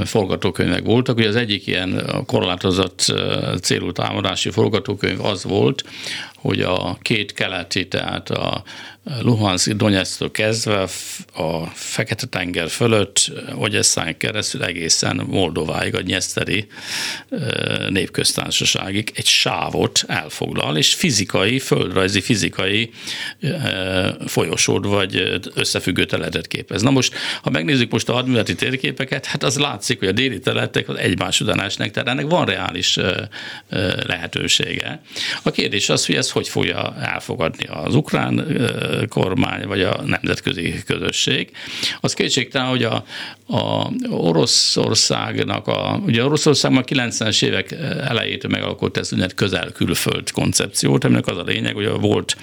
[0.04, 1.16] forgatókönyvek voltak.
[1.16, 3.14] Ugye az egyik ilyen korlátozott
[3.60, 5.84] célú támadási forgatókönyv az volt,
[6.34, 8.62] hogy a két keleti, tehát a
[9.04, 10.88] Luhansk, Donetsztől kezdve
[11.34, 16.66] a Fekete-tenger fölött, Ogyesszán keresztül egészen Moldováig, a Nyeszteri
[17.88, 22.90] népköztársaságig egy sávot elfoglal, és fizikai, földrajzi fizikai
[24.26, 26.82] folyosód vagy összefüggő területet képez.
[26.82, 30.88] Na most, ha megnézzük most a hadműveleti térképeket, hát az látszik, hogy a déli területek
[30.96, 32.98] egymás után esnek, tehát ennek van reális
[34.06, 35.02] lehetősége.
[35.42, 38.34] A kérdés az, hogy ez hogy fogja elfogadni az ukrán
[39.08, 41.50] kormány, vagy a nemzetközi közösség.
[42.00, 43.04] Az kétségtelen, hogy a,
[43.46, 51.26] a Oroszországnak, a, ugye Oroszország már 90-es évek elejétől megalkotta ezt úgynevezett közel-külföld koncepciót, aminek
[51.26, 52.36] az a lényeg, hogy a volt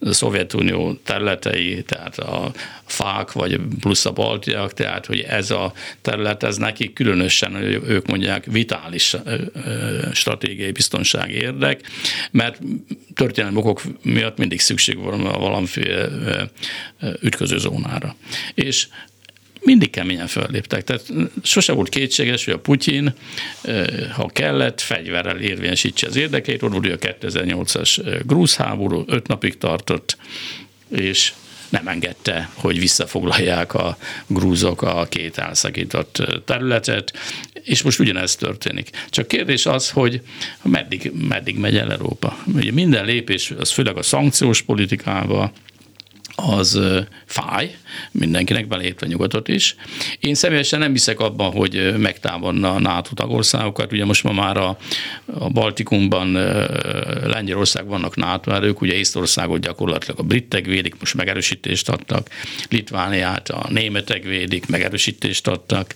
[0.00, 2.50] Szovjetunió területei, tehát a
[2.84, 7.54] fák, vagy plusz a baltiak, tehát hogy ez a terület, ez nekik különösen,
[7.88, 9.16] ők mondják, vitális
[10.12, 11.80] stratégiai biztonsági érdek,
[12.30, 12.58] mert
[13.14, 15.91] történelmi okok miatt mindig szükség van valamiféle
[17.20, 18.16] ütköző zónára.
[18.54, 18.86] És
[19.60, 20.84] mindig keményen fölléptek.
[20.84, 23.14] Tehát sose volt kétséges, hogy a Putyin,
[24.12, 26.62] ha kellett, fegyverrel érvényesítse az érdekeit.
[26.62, 30.16] Ott a 2008-as grúz háború, öt napig tartott,
[30.88, 31.32] és
[31.68, 37.12] nem engedte, hogy visszafoglalják a grúzok a két elszakított területet,
[37.64, 38.90] és most ugyanez történik.
[39.10, 40.20] Csak kérdés az, hogy
[40.62, 42.38] meddig, meddig megy el Európa.
[42.54, 45.52] Ugye minden lépés, az főleg a szankciós politikával,
[46.34, 46.80] az
[47.26, 47.76] fáj,
[48.10, 49.74] mindenkinek belétve nyugatot is.
[50.20, 53.92] Én személyesen nem hiszek abban, hogy megtámadna a NATO tagországokat.
[53.92, 54.76] Ugye most ma már a,
[55.26, 56.32] a Baltikumban,
[57.24, 62.28] Lengyelország vannak NATO erők, ugye Észtországot gyakorlatilag a britek védik, most megerősítést adtak,
[62.70, 65.94] Litvániát a németek védik, megerősítést adtak,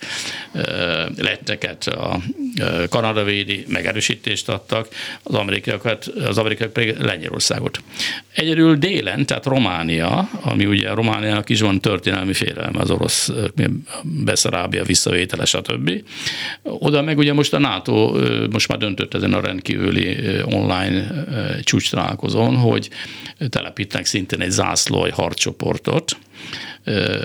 [1.17, 2.21] letteket a
[2.89, 4.89] Kanada védi, megerősítést adtak,
[5.23, 7.81] az amerikaiakat, az amerikaiak pedig Lengyelországot.
[8.35, 13.33] Egyedül délen, tehát Románia, ami ugye Romániának is van történelmi félelme, az orosz
[14.03, 15.91] Beszarábia visszavétele, stb.
[16.63, 18.17] Oda meg ugye most a NATO
[18.51, 21.25] most már döntött ezen a rendkívüli online
[21.63, 22.91] csúcs találkozón, hogy
[23.49, 26.17] telepítnek szintén egy zászlói harccsoportot,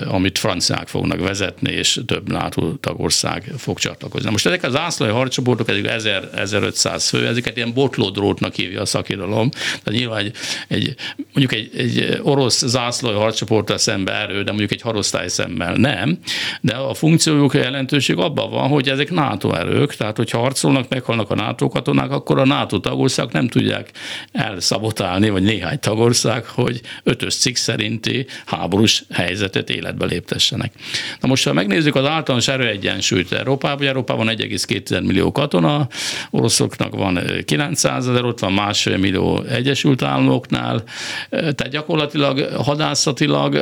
[0.06, 4.30] amit franciák fognak vezetni, és több NATO tagország fog csatlakozni.
[4.30, 9.50] Most ezek az zászlói harcsoportok, ezek 1000, 1500 fő, ezeket ilyen botlódrótnak hívja a szakirodalom.
[9.50, 10.36] Tehát nyilván egy,
[10.68, 16.18] egy mondjuk egy, egy orosz zászlói harcsoporttal szembe erő, de mondjuk egy harosztály szemmel nem.
[16.60, 21.34] De a funkciójuk, jelentőség abban van, hogy ezek NATO erők, tehát hogyha harcolnak, meghalnak a
[21.34, 23.90] NATO katonák, akkor a NATO tagország nem tudják
[24.32, 30.72] elszabotálni, vagy néhány tagország, hogy ötös cikk szerinti háborús helyzetet életbe léptessenek.
[31.20, 35.88] Na most, ha megnézzük az általános erőegyensúlyt Európában, Európában 1,2 millió katona,
[36.30, 40.82] oroszoknak van 900 ezer, ott van másfél millió Egyesült Államoknál,
[41.30, 43.54] tehát gyakorlatilag hadászatilag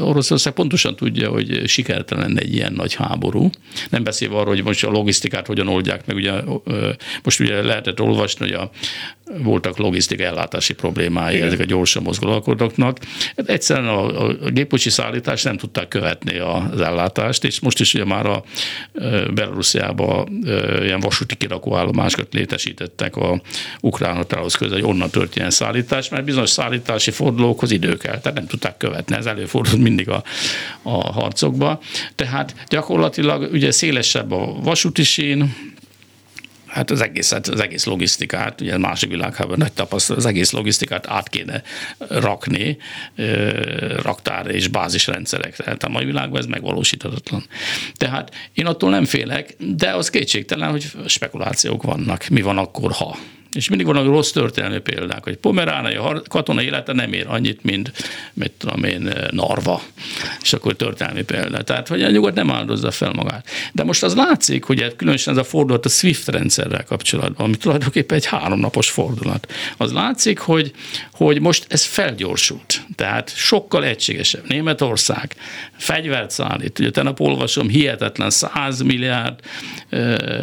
[0.00, 3.50] Oroszország pontosan tudja, hogy sikertelen egy ilyen nagy háború.
[3.90, 6.32] Nem beszélve arról, hogy most a logisztikát hogyan oldják meg, ugye
[7.22, 8.70] most ugye lehetett olvasni, hogy a
[9.38, 11.46] voltak logisztikai ellátási problémái Igen.
[11.46, 12.98] ezek a gyorsan mozgó alkotoknak.
[13.36, 14.50] Hát egyszerűen a, a
[14.82, 18.42] gépkocsi szállítás nem tudták követni az ellátást, és most is ugye már a
[19.34, 20.44] Belarusiában
[20.82, 23.40] ilyen vasúti kirakóállomásokat létesítettek a
[23.80, 28.46] ukrán határhoz közel, hogy onnan történjen szállítás, mert bizonyos szállítási fordulókhoz idő kell, tehát nem
[28.46, 30.22] tudták követni, ez előfordult mindig a,
[30.82, 31.80] a harcokba.
[32.14, 35.54] Tehát gyakorlatilag ugye szélesebb a vasúti sín,
[36.72, 40.50] hát az egész, hát az egész logisztikát, ugye a másik világháború nagy tapasztalat, az egész
[40.50, 41.62] logisztikát át kéne
[41.98, 42.78] rakni
[44.02, 45.64] raktár és bázisrendszerekre.
[45.64, 47.44] Tehát a mai világban ez megvalósíthatatlan.
[47.94, 52.28] Tehát én attól nem félek, de az kétségtelen, hogy spekulációk vannak.
[52.28, 53.16] Mi van akkor, ha?
[53.52, 55.98] És mindig vannak rossz történelmi példák, hogy Pomeránai
[56.28, 57.92] katona élete nem ér annyit, mint,
[58.32, 59.82] mit tudom én, Narva.
[60.42, 61.62] És akkor történelmi példa.
[61.62, 63.46] Tehát, hogy a nyugat nem áldozza fel magát.
[63.72, 68.16] De most az látszik, hogy különösen ez a fordulat a SWIFT rendszerrel kapcsolatban, ami tulajdonképpen
[68.16, 69.52] egy háromnapos fordulat.
[69.76, 70.72] Az látszik, hogy,
[71.12, 72.82] hogy most ez felgyorsult.
[72.96, 74.48] Tehát sokkal egységesebb.
[74.48, 75.36] Németország
[75.82, 76.78] fegyvert szállít.
[76.78, 79.34] Ugye tegnap olvasom, hihetetlen 100 milliárd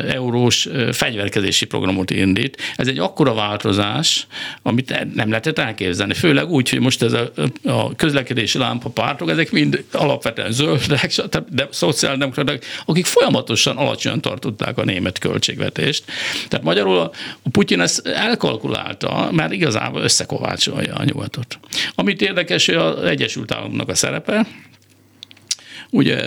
[0.07, 2.57] eurós fegyverkezési programot indít.
[2.75, 4.27] Ez egy akkora változás,
[4.61, 6.13] amit nem lehetett elképzelni.
[6.13, 7.31] Főleg úgy, hogy most ez a,
[7.63, 11.11] a közlekedési lámpapártok, ezek mind alapvetően zöldek,
[11.49, 16.03] de szociáldemokraták, akik folyamatosan alacsonyan tartották a német költségvetést.
[16.47, 17.11] Tehát magyarul a,
[17.43, 21.59] a Putyin ezt elkalkulálta, mert igazából összekovácsolja a nyugatot.
[21.95, 24.47] Amit érdekes, hogy az Egyesült Államoknak a szerepe,
[25.91, 26.17] Ugye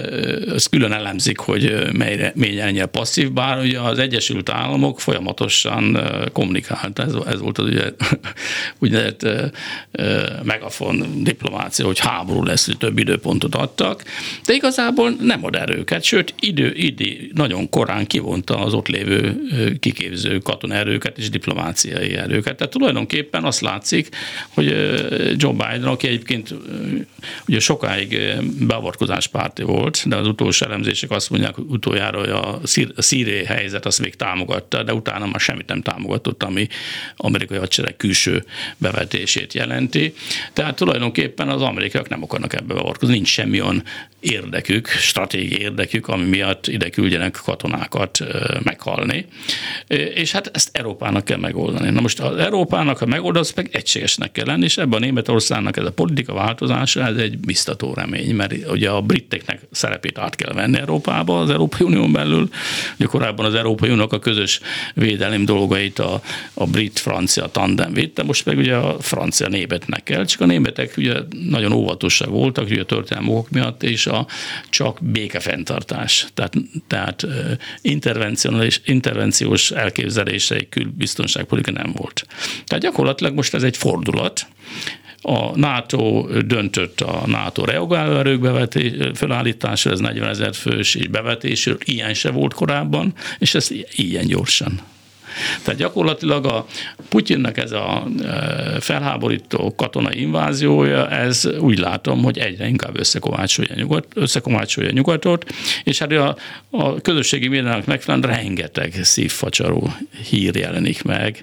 [0.54, 5.98] ezt külön elemzik, hogy melyre, mélyen passzív, bár ugye az Egyesült Államok folyamatosan
[6.32, 7.84] kommunikált, ez, ez volt az ugye,
[8.78, 9.26] úgynevezett
[10.42, 14.02] megafon diplomácia, hogy háború lesz, hogy több időpontot adtak,
[14.46, 19.40] de igazából nem ad erőket, sőt idő, idő nagyon korán kivonta az ott lévő
[19.80, 22.56] kiképző katonerőket és diplomáciai erőket.
[22.56, 24.08] Tehát tulajdonképpen azt látszik,
[24.48, 24.66] hogy
[25.36, 26.54] Joe Biden, aki egyébként
[27.46, 28.18] ugye sokáig
[28.58, 32.60] beavatkozáspárt párti volt, de az utolsó elemzések azt mondják, hogy utoljára hogy a
[32.96, 36.68] szíri helyzet azt még támogatta, de utána már semmit nem támogatott, ami
[37.16, 38.44] amerikai hadsereg külső
[38.78, 40.14] bevetését jelenti.
[40.52, 43.82] Tehát tulajdonképpen az amerikaiak nem akarnak ebbe beavatkozni, nincs semmi olyan
[44.20, 48.18] érdekük, stratégiai érdekük, ami miatt ide küldjenek katonákat
[48.62, 49.26] meghalni.
[50.14, 51.90] És hát ezt Európának kell megoldani.
[51.90, 55.84] Na most az Európának a megoldás meg egységesnek kell lenni, és ebben a Németországnak ez
[55.84, 59.00] a politika változása, ez egy biztató remény, mert ugye a
[59.42, 62.48] briteknek szerepét át kell venni Európába, az Európai Unión belül.
[62.94, 64.60] Ugye korábban az Európai Uniónak a közös
[64.94, 66.20] védelem dolgait a,
[66.54, 71.14] a brit-francia tandem vitte, most meg ugye a francia németnek kell, csak a németek ugye
[71.48, 74.26] nagyon óvatosak voltak, ugye a történelmi miatt, és a
[74.70, 76.26] csak békefenntartás.
[76.34, 76.54] Tehát,
[76.86, 77.26] tehát
[77.80, 82.26] intervenciós, intervenciós elképzeléseik külbiztonságpolitika nem volt.
[82.66, 84.46] Tehát gyakorlatilag most ez egy fordulat,
[85.22, 92.14] a NATO döntött a NATO reagáló erők bevetés, felállítása, ez 40 ezer fős bevetésről, ilyen
[92.14, 94.80] se volt korábban, és ez ilyen gyorsan.
[95.62, 96.66] Tehát gyakorlatilag a
[97.08, 104.06] Putyinnak ez a e, felháborító katonai inváziója, ez úgy látom, hogy egyre inkább összekovácsolja, nyugat,
[104.14, 105.52] összekovácsolja nyugatot,
[105.84, 106.36] és hát a,
[106.70, 109.92] a közösségi médiának megfelelően rengeteg szívfacsaró
[110.28, 111.42] hír jelenik meg,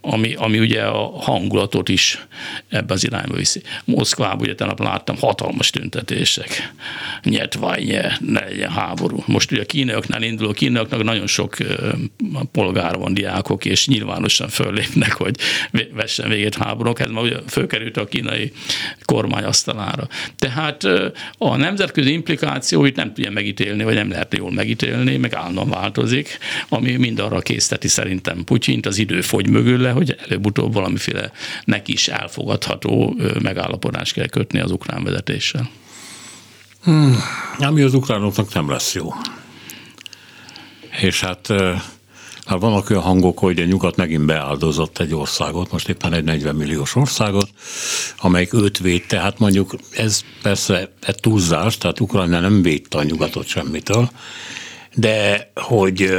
[0.00, 2.26] ami, ami ugye a hangulatot is
[2.68, 3.62] ebbe az irányba viszi.
[3.84, 6.72] Moszkvában ugye tegnap láttam hatalmas tüntetések.
[7.22, 9.22] Nyert vagy nye, ne legyen háború.
[9.26, 11.56] Most ugye a kínaiaknál induló kínaiaknak nagyon sok
[12.52, 15.36] polgár van, diákok, és nyilvánosan föllépnek, hogy
[15.92, 17.00] vessen véget háborúnak.
[17.00, 18.52] Ez már ugye fölkerült a kínai
[19.04, 20.08] kormány asztalára.
[20.36, 20.84] Tehát
[21.38, 26.38] a nemzetközi implikációit nem tudja megítélni, vagy nem lehet jól megítélni, meg állandóan változik,
[26.68, 31.32] ami mind arra készteti szerintem Putyint, az idő fogy mögül vele, hogy előbb-utóbb valamiféle
[31.64, 35.70] neki is elfogadható megállapodást kell kötni az ukrán vezetéssel.
[36.82, 37.16] Hmm,
[37.58, 39.14] ami az ukránoknak nem lesz jó.
[41.00, 41.52] És hát
[42.44, 46.54] Hát vannak olyan hangok, hogy a nyugat megint beáldozott egy országot, most éppen egy 40
[46.54, 47.48] milliós országot,
[48.18, 49.20] amelyik őt védte.
[49.20, 54.10] Hát mondjuk ez persze egy túlzás, tehát Ukrajna nem védte a nyugatot semmitől,
[54.94, 56.18] de hogy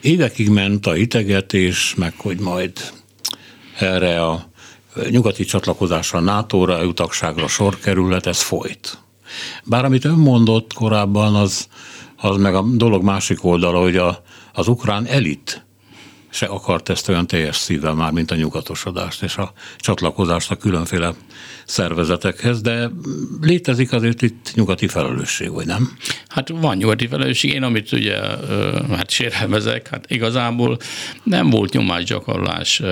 [0.00, 2.72] évekig ment a hitegetés, meg hogy majd
[3.78, 4.48] erre a
[5.10, 8.98] nyugati csatlakozásra, NATO-ra, EU tagságra sor kerülhet, ez folyt.
[9.64, 11.68] Bár amit ön mondott korábban, az,
[12.16, 14.22] az meg a dolog másik oldala, hogy a,
[14.52, 15.65] az ukrán elit
[16.36, 21.14] se akart ezt olyan teljes szívvel már, mint a nyugatosodást és a csatlakozást a különféle
[21.64, 22.90] szervezetekhez, de
[23.40, 25.96] létezik azért itt nyugati felelősség, vagy nem?
[26.28, 27.52] Hát van nyugati felelősség.
[27.52, 28.16] Én, amit ugye
[28.90, 30.78] hát sérelmezek, hát igazából
[31.22, 32.82] nem volt nyomásgyakorlás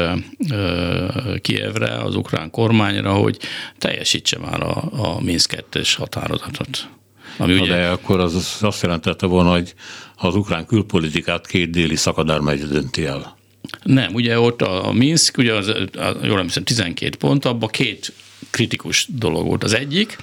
[1.40, 3.38] Kievre, az ukrán kormányra, hogy
[3.78, 6.88] teljesítse már a, a Minsk 2 határozatot.
[7.36, 7.74] Ami ugye...
[7.74, 9.74] De akkor az azt jelentette volna, hogy
[10.16, 13.36] az ukrán külpolitikát két déli szakadár megy dönti el.
[13.82, 18.12] Nem, ugye ott a, a Minsk, ugye az, a, jól emlékszem, 12 pont, abban két
[18.50, 19.64] kritikus dolog volt.
[19.64, 20.16] Az egyik,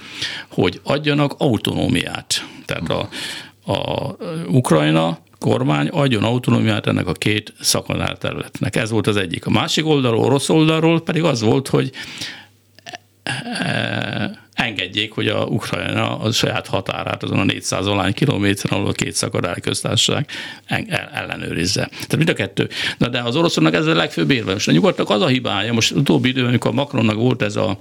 [0.48, 2.46] hogy adjanak autonómiát.
[2.64, 3.08] Tehát a,
[3.72, 8.76] a Ukrajna kormány adjon autonómiát ennek a két szakadár területnek.
[8.76, 9.46] Ez volt az egyik.
[9.46, 11.90] A másik oldalról, orosz oldalról pedig az volt, hogy
[14.54, 19.12] engedjék, hogy a Ukrajna a saját határát azon a 400 alány kilométeren, ahol a két
[19.12, 20.26] szakadár köztársaság
[21.12, 21.86] ellenőrizze.
[21.86, 22.68] Tehát mind a kettő.
[22.98, 24.52] Na de az oroszoknak ez a legfőbb érve.
[24.52, 27.78] Most a nyugatnak az a hibája, most utóbbi időben, amikor Macronnak volt ez a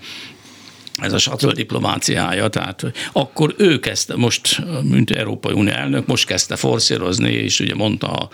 [0.97, 6.55] ez a satról diplomáciája, tehát akkor ő kezdte most, mint Európai Unió elnök, most kezdte
[6.55, 8.29] forszírozni, és ugye mondta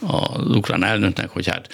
[0.00, 1.68] az ukrán elnöknek, hogy hát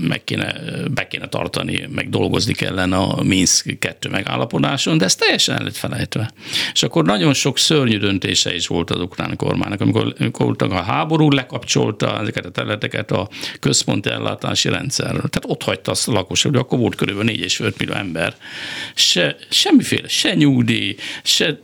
[0.00, 0.54] meg kéne,
[0.90, 5.76] be kéne tartani, meg dolgozni kellene a Minsk 2 megállapodáson, de ez teljesen el lett
[5.76, 6.30] felejtve.
[6.72, 11.30] És akkor nagyon sok szörnyű döntése is volt az ukrán kormánynak, amikor, amikor a háború,
[11.30, 13.28] lekapcsolta ezeket a területeket a
[13.60, 15.28] központi ellátási rendszerről.
[15.28, 18.34] Tehát ott hagyta a lakos, hogy akkor volt körülbelül 4,5 millió ember.
[18.94, 19.36] Se,
[19.66, 21.58] semmiféle, se nyugdíj, se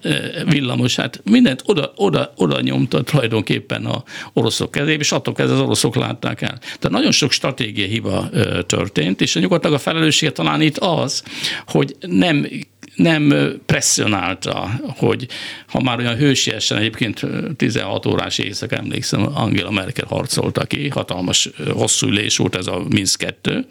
[0.47, 5.61] villamos, hát mindent oda, oda, oda nyomta tulajdonképpen a oroszok kezébe, és attól kezdve az
[5.63, 6.59] oroszok látták el.
[6.59, 8.31] Tehát nagyon sok stratégiai hiba
[8.67, 11.23] történt, és a nyugatnak a felelőssége talán itt az,
[11.67, 12.47] hogy nem
[12.95, 13.33] nem
[13.67, 15.29] presszionálta, hogy
[15.67, 17.21] ha már olyan hősiesen, egyébként
[17.57, 23.19] 16 órás éjszaka emlékszem, Angela Merkel harcolta ki, hatalmas hosszú ülés volt ez a Minsk
[23.19, 23.67] 2,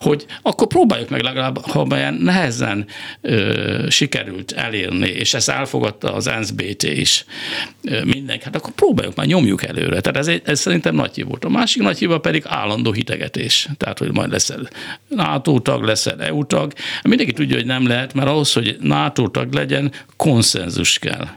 [0.00, 2.86] hogy akkor próbáljuk meg legalább, ha olyan nehezen
[3.20, 7.24] ö, sikerült elérni, és ezt elfogadta az NSBT is,
[8.04, 10.00] mindenki, hát akkor próbáljuk már, nyomjuk előre.
[10.00, 11.44] Tehát ez, ez szerintem nagy hiba volt.
[11.44, 13.68] A másik nagy hiba pedig állandó hitegetés.
[13.76, 14.68] Tehát, hogy majd leszel
[15.08, 16.72] NATO tag, leszel EU tag.
[17.02, 21.28] Mindenki tudja, hogy nem lehet, mert ahhoz, hogy NATO tag legyen, konszenzus kell.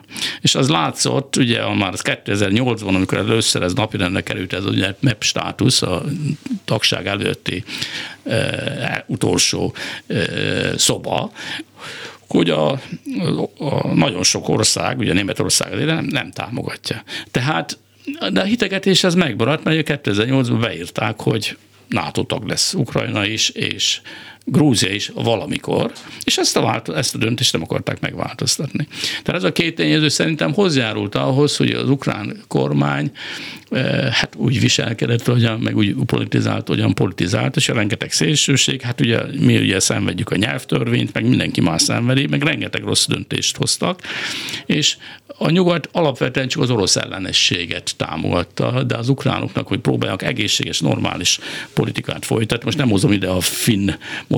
[0.42, 5.24] És az látszott, ugye a már 2008-ban, amikor először ez napirendre került, ez ugye MEP
[5.24, 6.04] státusz, a
[6.66, 7.64] tagság előtti
[8.24, 9.74] e, utolsó
[10.08, 10.18] e,
[10.78, 11.32] szoba,
[12.28, 12.72] hogy a,
[13.58, 17.04] a nagyon sok ország, ugye Németország nem, nem támogatja.
[17.32, 17.78] Tehát
[18.32, 21.58] de a hitegetés ez megmaradt, mert 2008-ban beírták, hogy
[21.88, 24.02] NATO tag lesz Ukrajna is, és
[24.52, 25.92] Grúzia is valamikor,
[26.24, 28.88] és ezt a, vált, ezt a döntést nem akarták megváltoztatni.
[29.24, 33.12] Tehát ez a két tényező szerintem hozzájárult ahhoz, hogy az ukrán kormány
[33.70, 39.02] eh, hát úgy viselkedett, hogyan, meg úgy politizált, hogyan politizált, és a rengeteg szélsőség, hát
[39.02, 44.02] ugye mi ugye szenvedjük a nyelvtörvényt, meg mindenki más szenvedi, meg rengeteg rossz döntést hoztak,
[44.66, 44.98] és
[45.42, 51.40] a nyugat alapvetően csak az orosz ellenességet támogatta, de az ukránoknak, hogy próbálják egészséges, normális
[51.74, 53.90] politikát folytatni, most nem hozom ide a finn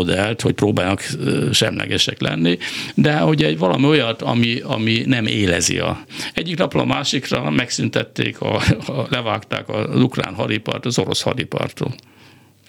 [0.06, 1.04] modellt, hogy próbálnak
[1.52, 2.58] semlegesek lenni,
[2.96, 6.04] de hogy egy valami olyat, ami, ami nem élezi a.
[6.34, 11.94] Egyik napról a másikra megszüntették, a, a, levágták az ukrán hadipart az orosz hadipartól.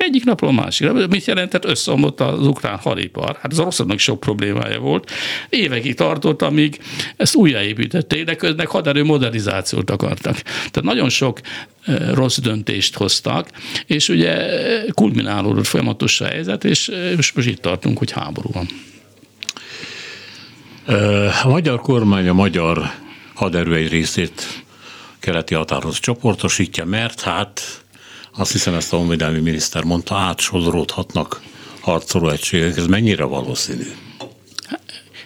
[0.04, 1.06] Egyik napról a másikra.
[1.06, 1.64] Mit jelentett?
[1.64, 3.38] Összeomlott az ukrán hadipar.
[3.40, 5.10] Hát az oroszoknak sok problémája volt.
[5.48, 6.78] Évekig tartott, amíg
[7.16, 10.36] ezt újjáépítették, de közben haderő modernizációt akartak.
[10.42, 11.40] Tehát nagyon sok
[12.12, 13.48] rossz döntést hoztak,
[13.86, 14.36] és ugye
[14.92, 18.66] kulminálódott folyamatos helyzet, és most, most itt tartunk, hogy háború van.
[21.42, 22.90] A magyar kormány a magyar
[23.34, 24.62] haderő egy részét
[25.20, 27.82] keleti határhoz csoportosítja, mert hát
[28.36, 31.42] azt hiszem ezt a honvédelmi miniszter mondta, átsodródhatnak
[31.80, 32.76] harcoló egységek.
[32.76, 33.86] Ez mennyire valószínű?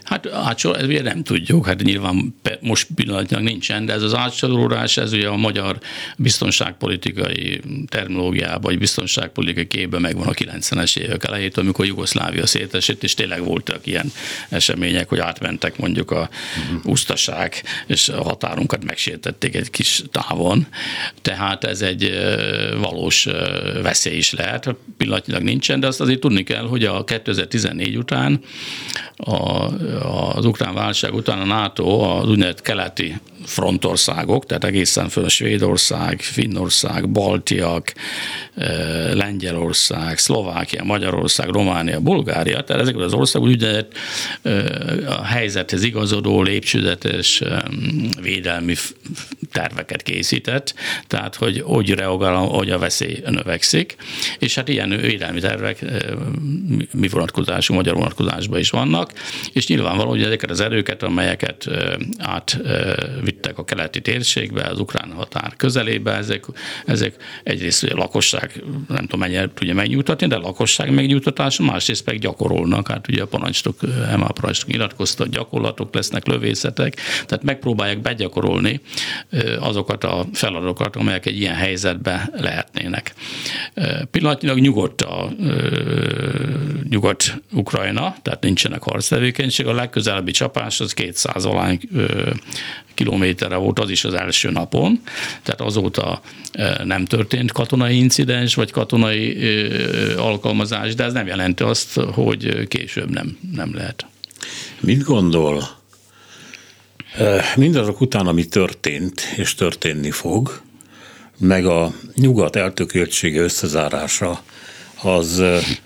[0.07, 4.97] Hát átsor, ez ugye nem tudjuk, hát nyilván most pillanatnyilag nincsen, de ez az átsorolás,
[4.97, 5.79] ez ugye a magyar
[6.17, 13.45] biztonságpolitikai terminológiában, vagy biztonságpolitikai képben megvan a 90-es évek elejétől, amikor Jugoszlávia szétesett, és tényleg
[13.45, 14.13] voltak ilyen
[14.49, 16.29] események, hogy átmentek mondjuk a
[16.85, 17.49] uh-huh.
[17.87, 20.67] és a határunkat megsértették egy kis távon.
[21.23, 22.13] Tehát ez egy
[22.81, 23.29] valós
[23.83, 24.75] veszély is lehet.
[24.97, 28.41] Pillanatnyilag nincsen, de azt azért tudni kell, hogy a 2014 után,
[29.17, 29.67] a,
[30.35, 37.11] az ukrán válság után a NATO az úgynevezett keleti frontországok, tehát egészen föl Svédország, Finnország,
[37.11, 37.93] Baltiak,
[38.55, 43.87] eh, Lengyelország, Szlovákia, Magyarország, Románia, Bulgária, tehát ezek az országok ugye
[44.43, 44.65] eh,
[45.19, 47.59] a helyzethez igazodó lépcsőzetes eh,
[48.23, 48.75] védelmi
[49.57, 50.75] terveket készített,
[51.07, 53.97] tehát hogy úgy reagál, hogy a veszély növekszik,
[54.39, 55.85] és hát ilyen védelmi tervek
[56.93, 59.13] mi vonatkozású, magyar vonatkozásban is vannak,
[59.53, 61.69] és nyilvánvaló, hogy ezeket az erőket, amelyeket
[62.19, 62.61] át
[63.25, 66.45] vittek a keleti térségbe, az ukrán határ közelébe, ezek,
[66.87, 72.19] ezek egyrészt a lakosság, nem tudom mennyire tudja megnyugtatni, de a lakosság megnyugtatása, másrészt meg
[72.19, 73.77] gyakorolnak, hát ugye a parancsnok,
[74.17, 76.95] MA parancsnok nyilatkozta, gyakorlatok lesznek, lövészetek,
[77.27, 78.81] tehát megpróbálják begyakorolni
[79.61, 83.15] azokat a feladatokat, amelyek egy ilyen helyzetbe lehetnének.
[84.11, 85.33] Pillanatnyilag nyugodt a
[86.89, 91.81] nyugodt Ukrajna, tehát nincsenek harctevékenység, a legközelebbi csapás az 200 alány
[92.95, 95.01] kilométerre volt az is az első napon,
[95.43, 96.21] tehát azóta
[96.85, 99.37] nem történt katonai incidens vagy katonai
[100.17, 104.07] alkalmazás, de ez nem jelenti azt, hogy később nem, nem lehet.
[104.81, 105.76] Mit gondol?
[107.57, 110.61] Mindazok után, ami történt és történni fog,
[111.39, 114.43] meg a nyugat eltökéltsége összezárása,
[115.03, 115.43] az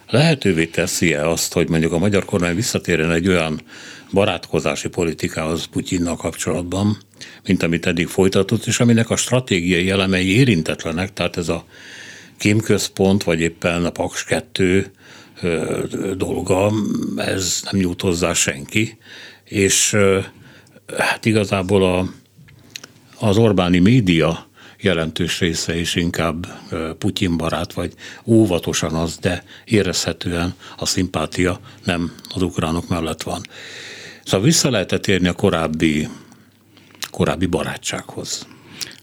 [0.09, 3.61] lehetővé teszi-e azt, hogy mondjuk a magyar kormány visszatérjen egy olyan
[4.12, 6.99] barátkozási politikához Putyinnal kapcsolatban,
[7.47, 11.64] mint amit eddig folytatott, és aminek a stratégiai elemei érintetlenek, tehát ez a
[12.37, 14.91] kémközpont, vagy éppen a Paks 2
[16.16, 16.72] dolga,
[17.16, 18.99] ez nem jut hozzá senki,
[19.45, 19.97] és
[20.99, 22.12] hát igazából a,
[23.26, 24.49] az Orbáni média
[24.80, 26.47] jelentős része is inkább
[26.99, 27.93] Putyin barát, vagy
[28.24, 33.41] óvatosan az, de érezhetően a szimpátia nem az ukránok mellett van.
[34.24, 36.09] Szóval vissza lehetett érni a korábbi,
[37.11, 38.47] korábbi barátsághoz.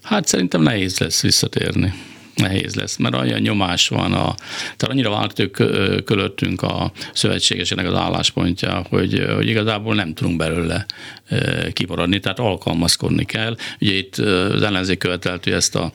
[0.01, 1.93] Hát szerintem nehéz lesz visszatérni
[2.37, 5.49] nehéz lesz, mert olyan nyomás van, a, tehát annyira vált
[6.05, 10.85] körülöttünk a szövetségesének az álláspontja, hogy, hogy igazából nem tudunk belőle
[11.73, 13.55] kimaradni, tehát alkalmazkodni kell.
[13.79, 15.91] Ugye itt az ellenzék követelt, hogy ezt a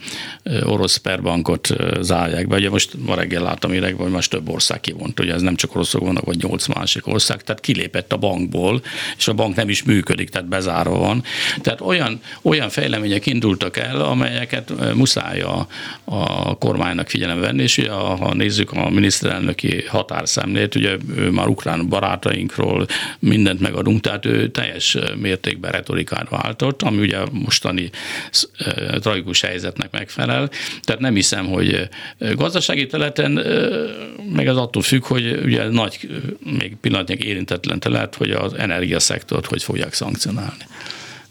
[0.63, 1.69] orosz perbankot
[2.01, 2.57] zárják be.
[2.57, 5.21] Ugye most ma reggel láttam érek, hogy most több ország kivont.
[5.21, 8.83] Ugye ez nem csak oroszok vannak, vagy nyolc másik ország, tehát kilépett a bankból,
[9.17, 11.23] és a bank nem is működik, tehát bezárva van.
[11.61, 15.67] Tehát olyan, olyan fejlemények indultak el, amelyeket muszáj a,
[16.05, 21.89] a kormánynak figyelembe venni, és ugye, ha nézzük a miniszterelnöki határszemlét, ugye ő már ukrán
[21.89, 22.87] barátainkról
[23.19, 27.91] mindent megadunk, tehát ő teljes mértékben retorikát váltott, ami ugye mostani
[29.01, 30.51] tragikus helyzetnek megfelel.
[30.83, 33.31] Tehát nem hiszem, hogy gazdasági területen
[34.33, 36.23] meg az attól függ, hogy ugye nagy,
[36.59, 40.65] még pillanatnyilag érintetlen terület, hogy az energiaszektort hogy fogják szankcionálni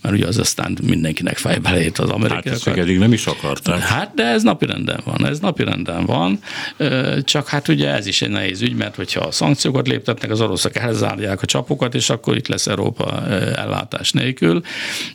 [0.02, 2.52] mert ugye az aztán mindenkinek fejbe lejött az amerikai.
[2.52, 3.80] Hát eddig nem is akarták.
[3.80, 6.40] Hát, de ez napi renden van, ez napi renden van,
[7.24, 10.76] csak hát ugye ez is egy nehéz ügy, mert hogyha a szankciókat léptetnek, az oroszok
[10.76, 14.62] elzárják a csapokat, és akkor itt lesz Európa ellátás nélkül.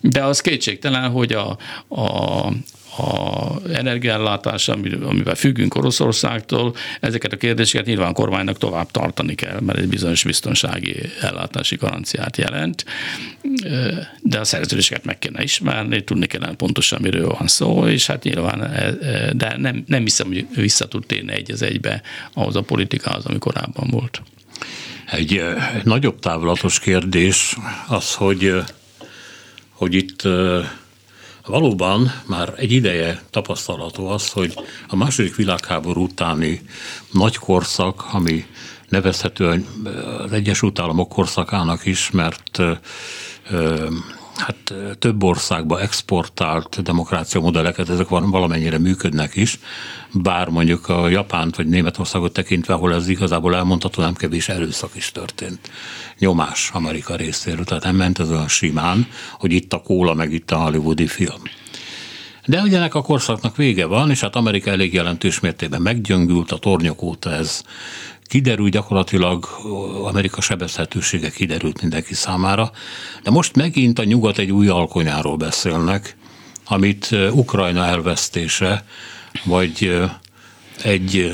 [0.01, 1.59] De az kétségtelen, hogy a,
[1.89, 2.47] a,
[2.99, 9.79] a energiállátás, amivel függünk Oroszországtól, ezeket a kérdéseket nyilván a kormánynak tovább tartani kell, mert
[9.79, 12.85] egy bizonyos biztonsági ellátási garanciát jelent,
[14.23, 18.63] de a szerződéseket meg kéne ismerni, tudni kellene pontosan, miről van szó, és hát nyilván,
[18.63, 22.63] e, e, de nem, nem hiszem, hogy vissza tud térni egy az egybe ahhoz a
[22.63, 24.23] politikához, ami korábban volt.
[25.11, 25.43] Egy
[25.85, 27.57] nagyobb távlatos kérdés
[27.89, 28.55] az, hogy,
[29.71, 30.23] hogy itt
[31.47, 34.55] Valóban már egy ideje tapasztalható az, hogy
[34.89, 36.61] a második világháború utáni
[37.13, 38.47] nagy korszak, ami
[38.89, 39.67] nevezhető
[40.19, 42.63] az Egyesült Államok korszakának is, mert
[44.37, 49.59] hát több országba exportált demokrácia modelleket, ezek valamennyire működnek is,
[50.13, 55.13] bár mondjuk a Japánt vagy Németországot tekintve, ahol ez igazából elmondható, nem kevés erőszak is
[55.13, 55.71] történt.
[56.19, 60.51] Nyomás Amerika részéről, tehát nem ment ez olyan simán, hogy itt a kóla, meg itt
[60.51, 61.43] a hollywoodi film.
[62.47, 66.59] De ugye ennek a korszaknak vége van, és hát Amerika elég jelentős mértékben meggyöngült, a
[66.59, 67.63] tornyok óta ez
[68.27, 69.47] kiderül gyakorlatilag,
[70.03, 72.71] Amerika sebezhetősége kiderült mindenki számára,
[73.23, 76.17] de most megint a nyugat egy új alkonyáról beszélnek,
[76.65, 78.85] amit Ukrajna elvesztése,
[79.45, 80.01] vagy
[80.83, 81.33] egy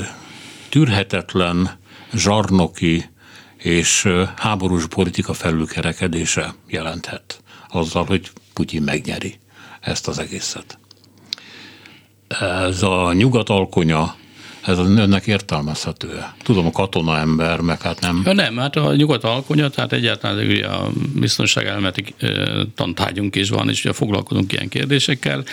[0.69, 1.77] tűrhetetlen
[2.13, 3.09] zsarnoki
[3.57, 9.39] és háborús politika felülkerekedése jelenthet azzal, hogy Putyin megnyeri
[9.81, 10.77] ezt az egészet.
[12.39, 14.15] Ez a nyugat alkonya
[14.65, 18.21] ez az önnek értelmezhető Tudom, a katona ember, meg hát nem.
[18.25, 22.15] Ja, nem, hát a nyugat alkonya, tehát egyáltalán ugye a biztonság elméleti
[22.75, 25.43] tantárgyunk is van, és ugye foglalkozunk ilyen kérdésekkel,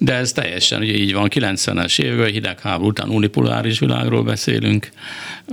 [0.00, 4.88] de ez teljesen ugye így van, 90-es években, hidegháború után unipoláris világról beszélünk,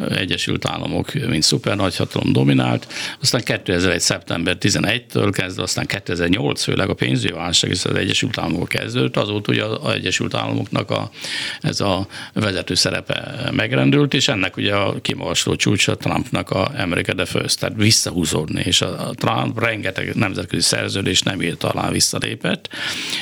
[0.10, 2.88] Egyesült Államok, mint szuper nagyhatalom dominált,
[3.22, 4.00] aztán 2001.
[4.00, 9.52] szeptember 11-től kezdve, aztán 2008 főleg a pénzügyi válság és az Egyesült Államok kezdődött, azóta
[9.52, 11.12] ugye az Egyesült Államoknak a,
[11.62, 17.26] ez a vezető szerepe megrendült, és ennek ugye a kimagasló csúcsa Trumpnak a America the
[17.26, 22.70] First, tehát visszahúzódni, és a Trump rengeteg nemzetközi szerződés nem írt alá visszalépett,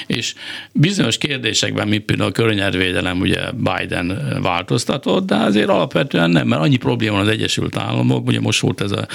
[0.07, 0.33] és
[0.71, 6.77] bizonyos kérdésekben, mint például a környezetvédelem, ugye Biden változtatott, de azért alapvetően nem, mert annyi
[6.77, 9.07] probléma van az Egyesült Államok, ugye most volt ez a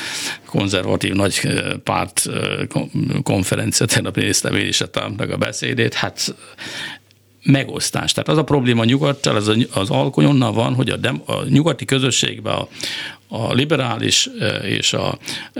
[0.44, 1.40] konzervatív nagy
[1.84, 2.30] párt
[3.22, 6.34] konferencia, tegnap néztem én is a Trumpnak a beszédét, hát
[7.44, 8.12] megosztás.
[8.12, 11.84] Tehát az a probléma nyugattal, az, az alkony onnan van, hogy a, dem, a nyugati
[11.84, 12.68] közösségben a,
[13.28, 14.28] a liberális
[14.62, 15.18] és a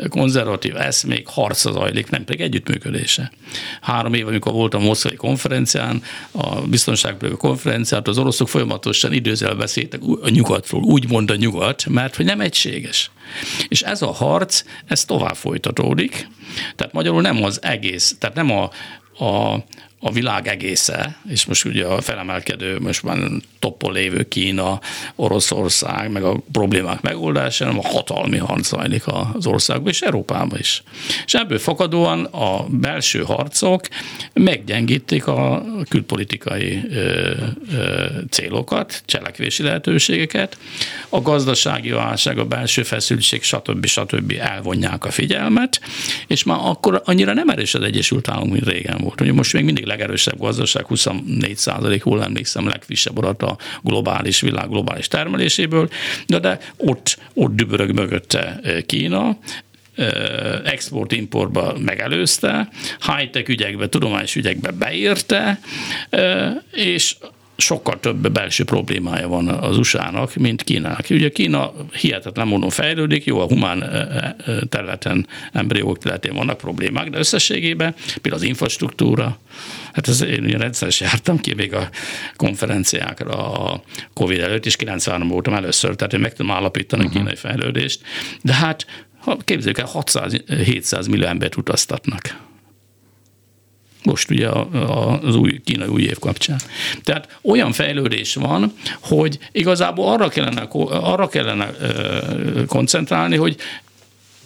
[0.09, 3.33] konzervatív eszmék harca zajlik, nem pedig együttműködése.
[3.81, 10.01] Három év, amikor voltam a moszkvai konferencián, a biztonságpolitikai konferencián, az oroszok folyamatosan időzel beszéltek
[10.23, 13.11] a nyugatról, úgy mond a nyugat, mert hogy nem egységes.
[13.69, 16.29] És ez a harc, ez tovább folytatódik,
[16.77, 18.71] tehát magyarul nem az egész, tehát nem a,
[19.25, 19.65] a,
[20.07, 23.19] a világ egésze, és most ugye a felemelkedő, most már
[23.59, 24.81] toppon lévő Kína,
[25.15, 30.83] Oroszország, meg a problémák megoldása, hanem a hatalmi harc zajlik az országban és Európában is.
[31.25, 33.81] És ebből fakadóan a belső harcok
[34.33, 37.31] meggyengítik a külpolitikai ö,
[37.73, 40.59] ö, célokat, cselekvési lehetőségeket,
[41.09, 43.87] a gazdasági válság, a belső feszültség, stb.
[43.87, 44.35] stb.
[44.39, 45.81] elvonják a figyelmet,
[46.27, 49.21] és már akkor annyira nem erős az Egyesült Államok, mint régen volt.
[49.21, 54.69] Ugye most még mindig legerősebb gazdaság, 24 százalék, hol emlékszem, legfrissebb adat a globális világ
[54.69, 55.89] globális termeléséből,
[56.27, 59.39] de, de ott, ott dübörög mögötte Kína,
[60.65, 62.69] export-importba megelőzte,
[63.07, 65.61] high-tech ügyekbe, tudományos ügyekbe beírte,
[66.73, 67.17] és
[67.57, 71.07] sokkal több belső problémája van az USA-nak, mint Kínának.
[71.11, 73.85] Ugye Kína hihetetlen módon fejlődik, jó, a humán
[74.69, 79.39] területen, embriók területén vannak problémák, de összességében például az infrastruktúra,
[79.93, 81.89] hát ez, én rendszeresen jártam ki még a
[82.37, 83.83] konferenciákra a
[84.13, 87.17] Covid előtt, és 93 voltam először, tehát én meg tudom állapítani uh-huh.
[87.17, 88.01] a kínai fejlődést,
[88.43, 88.87] de hát
[89.39, 92.53] képzeljük el, 600-700 millió embert utaztatnak
[94.05, 94.49] most ugye
[95.23, 96.61] az új kínai új év kapcsán.
[97.03, 101.71] Tehát olyan fejlődés van, hogy igazából arra kellene, arra kellene
[102.67, 103.57] koncentrálni, hogy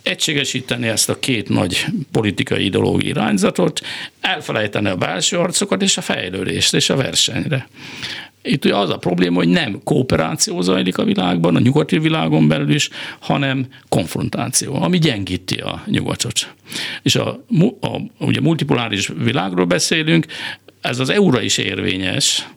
[0.02, 3.80] egységesíteni ezt a két nagy politikai ideológiai irányzatot,
[4.20, 7.68] elfelejteni a belső arcokat és a fejlődést és a versenyre.
[8.42, 12.74] Itt ugye az a probléma, hogy nem kooperáció zajlik a világban, a nyugati világon belül
[12.74, 16.54] is, hanem konfrontáció, ami gyengíti a nyugatot.
[17.02, 17.28] És a,
[17.80, 20.26] a ugye multipoláris világról beszélünk,
[20.80, 22.48] ez az EU-ra is érvényes,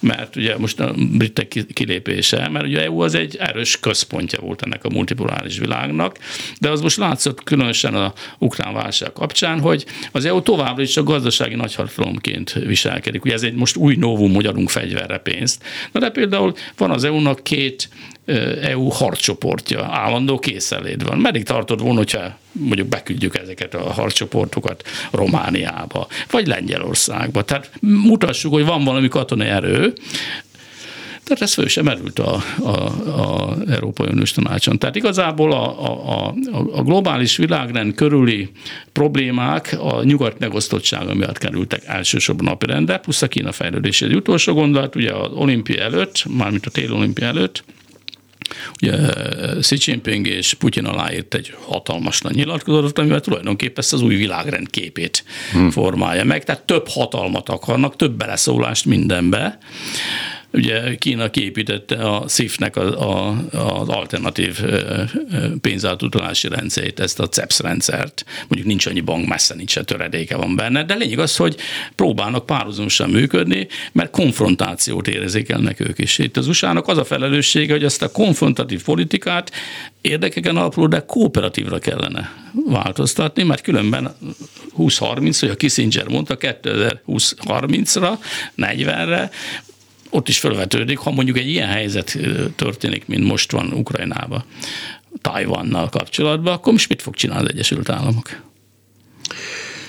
[0.00, 4.84] mert ugye most a britek kilépése, mert ugye EU az egy erős központja volt ennek
[4.84, 6.18] a multipoláris világnak,
[6.60, 11.02] de az most látszott különösen a ukrán válság kapcsán, hogy az EU továbbra is a
[11.02, 13.24] gazdasági nagyhatalomként viselkedik.
[13.24, 15.64] Ugye ez egy most új novum, hogy adunk fegyverre pénzt.
[15.92, 17.88] Na de például van az EU-nak két
[18.62, 21.18] EU harccsoportja, állandó készenlét van.
[21.18, 27.42] Meddig tartod volna, hogyha mondjuk beküldjük ezeket a harccsoportokat Romániába, vagy Lengyelországba.
[27.42, 29.92] Tehát mutassuk, hogy van valami katonai erő,
[31.30, 32.70] tehát ez föl sem merült a, a,
[33.20, 34.78] a Európai Uniós Tanácson.
[34.78, 36.34] Tehát igazából a, a, a,
[36.72, 38.50] a globális világrend körüli
[38.92, 44.06] problémák a nyugat megosztottsága miatt kerültek elsősorban napirendre, plusz a Kína fejlődése.
[44.06, 47.64] Egy utolsó gondolat, ugye az olimpia előtt, mármint a téli olimpia előtt,
[48.82, 48.96] Ugye
[49.60, 54.70] Xi Jinping és Putyin aláírt egy hatalmas nagy nyilatkozatot, amivel tulajdonképpen ezt az új világrend
[54.70, 55.70] képét hmm.
[55.70, 56.44] formálja meg.
[56.44, 59.58] Tehát több hatalmat akarnak, több beleszólást mindenbe.
[60.52, 62.94] Ugye Kína kiépítette a SZIF-nek az,
[63.50, 64.64] az alternatív
[65.60, 68.24] pénzátutalási rendszerét, ezt a CEPS rendszert.
[68.38, 71.56] Mondjuk nincs annyi bank, messze nincs se töredéke van benne, de lényeg az, hogy
[71.94, 76.18] próbálnak párhuzamosan működni, mert konfrontációt érzékelnek ők is.
[76.18, 79.52] Itt az USA-nak az a felelőssége, hogy ezt a konfrontatív politikát
[80.00, 82.32] érdekeken alapuló, de kooperatívra kellene
[82.66, 84.14] változtatni, mert különben
[84.78, 88.18] 20-30, hogy a Kissinger mondta 2020-30-ra,
[88.56, 89.30] 40-re,
[90.10, 92.18] ott is felvetődik, ha mondjuk egy ilyen helyzet
[92.56, 94.44] történik, mint most van Ukrajnában,
[95.20, 98.40] Tajvannal kapcsolatban, akkor most mit fog csinálni az Egyesült Államok?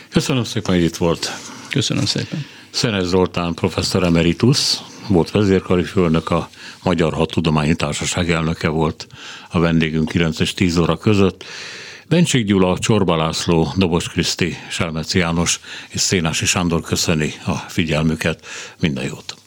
[0.09, 1.31] Köszönöm szépen, hogy itt volt.
[1.69, 2.45] Köszönöm szépen.
[2.69, 6.49] Szenez Zoltán professzor emeritus, volt vezérkari főnök, a
[6.83, 9.07] Magyar Hadtudományi Társaság elnöke volt
[9.49, 11.43] a vendégünk 9 és 10 óra között.
[12.07, 15.59] Bencsik Gyula, Csorba László, Dobos Kriszti, Selmeci János
[15.89, 18.45] és Szénási Sándor köszöni a figyelmüket.
[18.79, 19.40] Minden jót!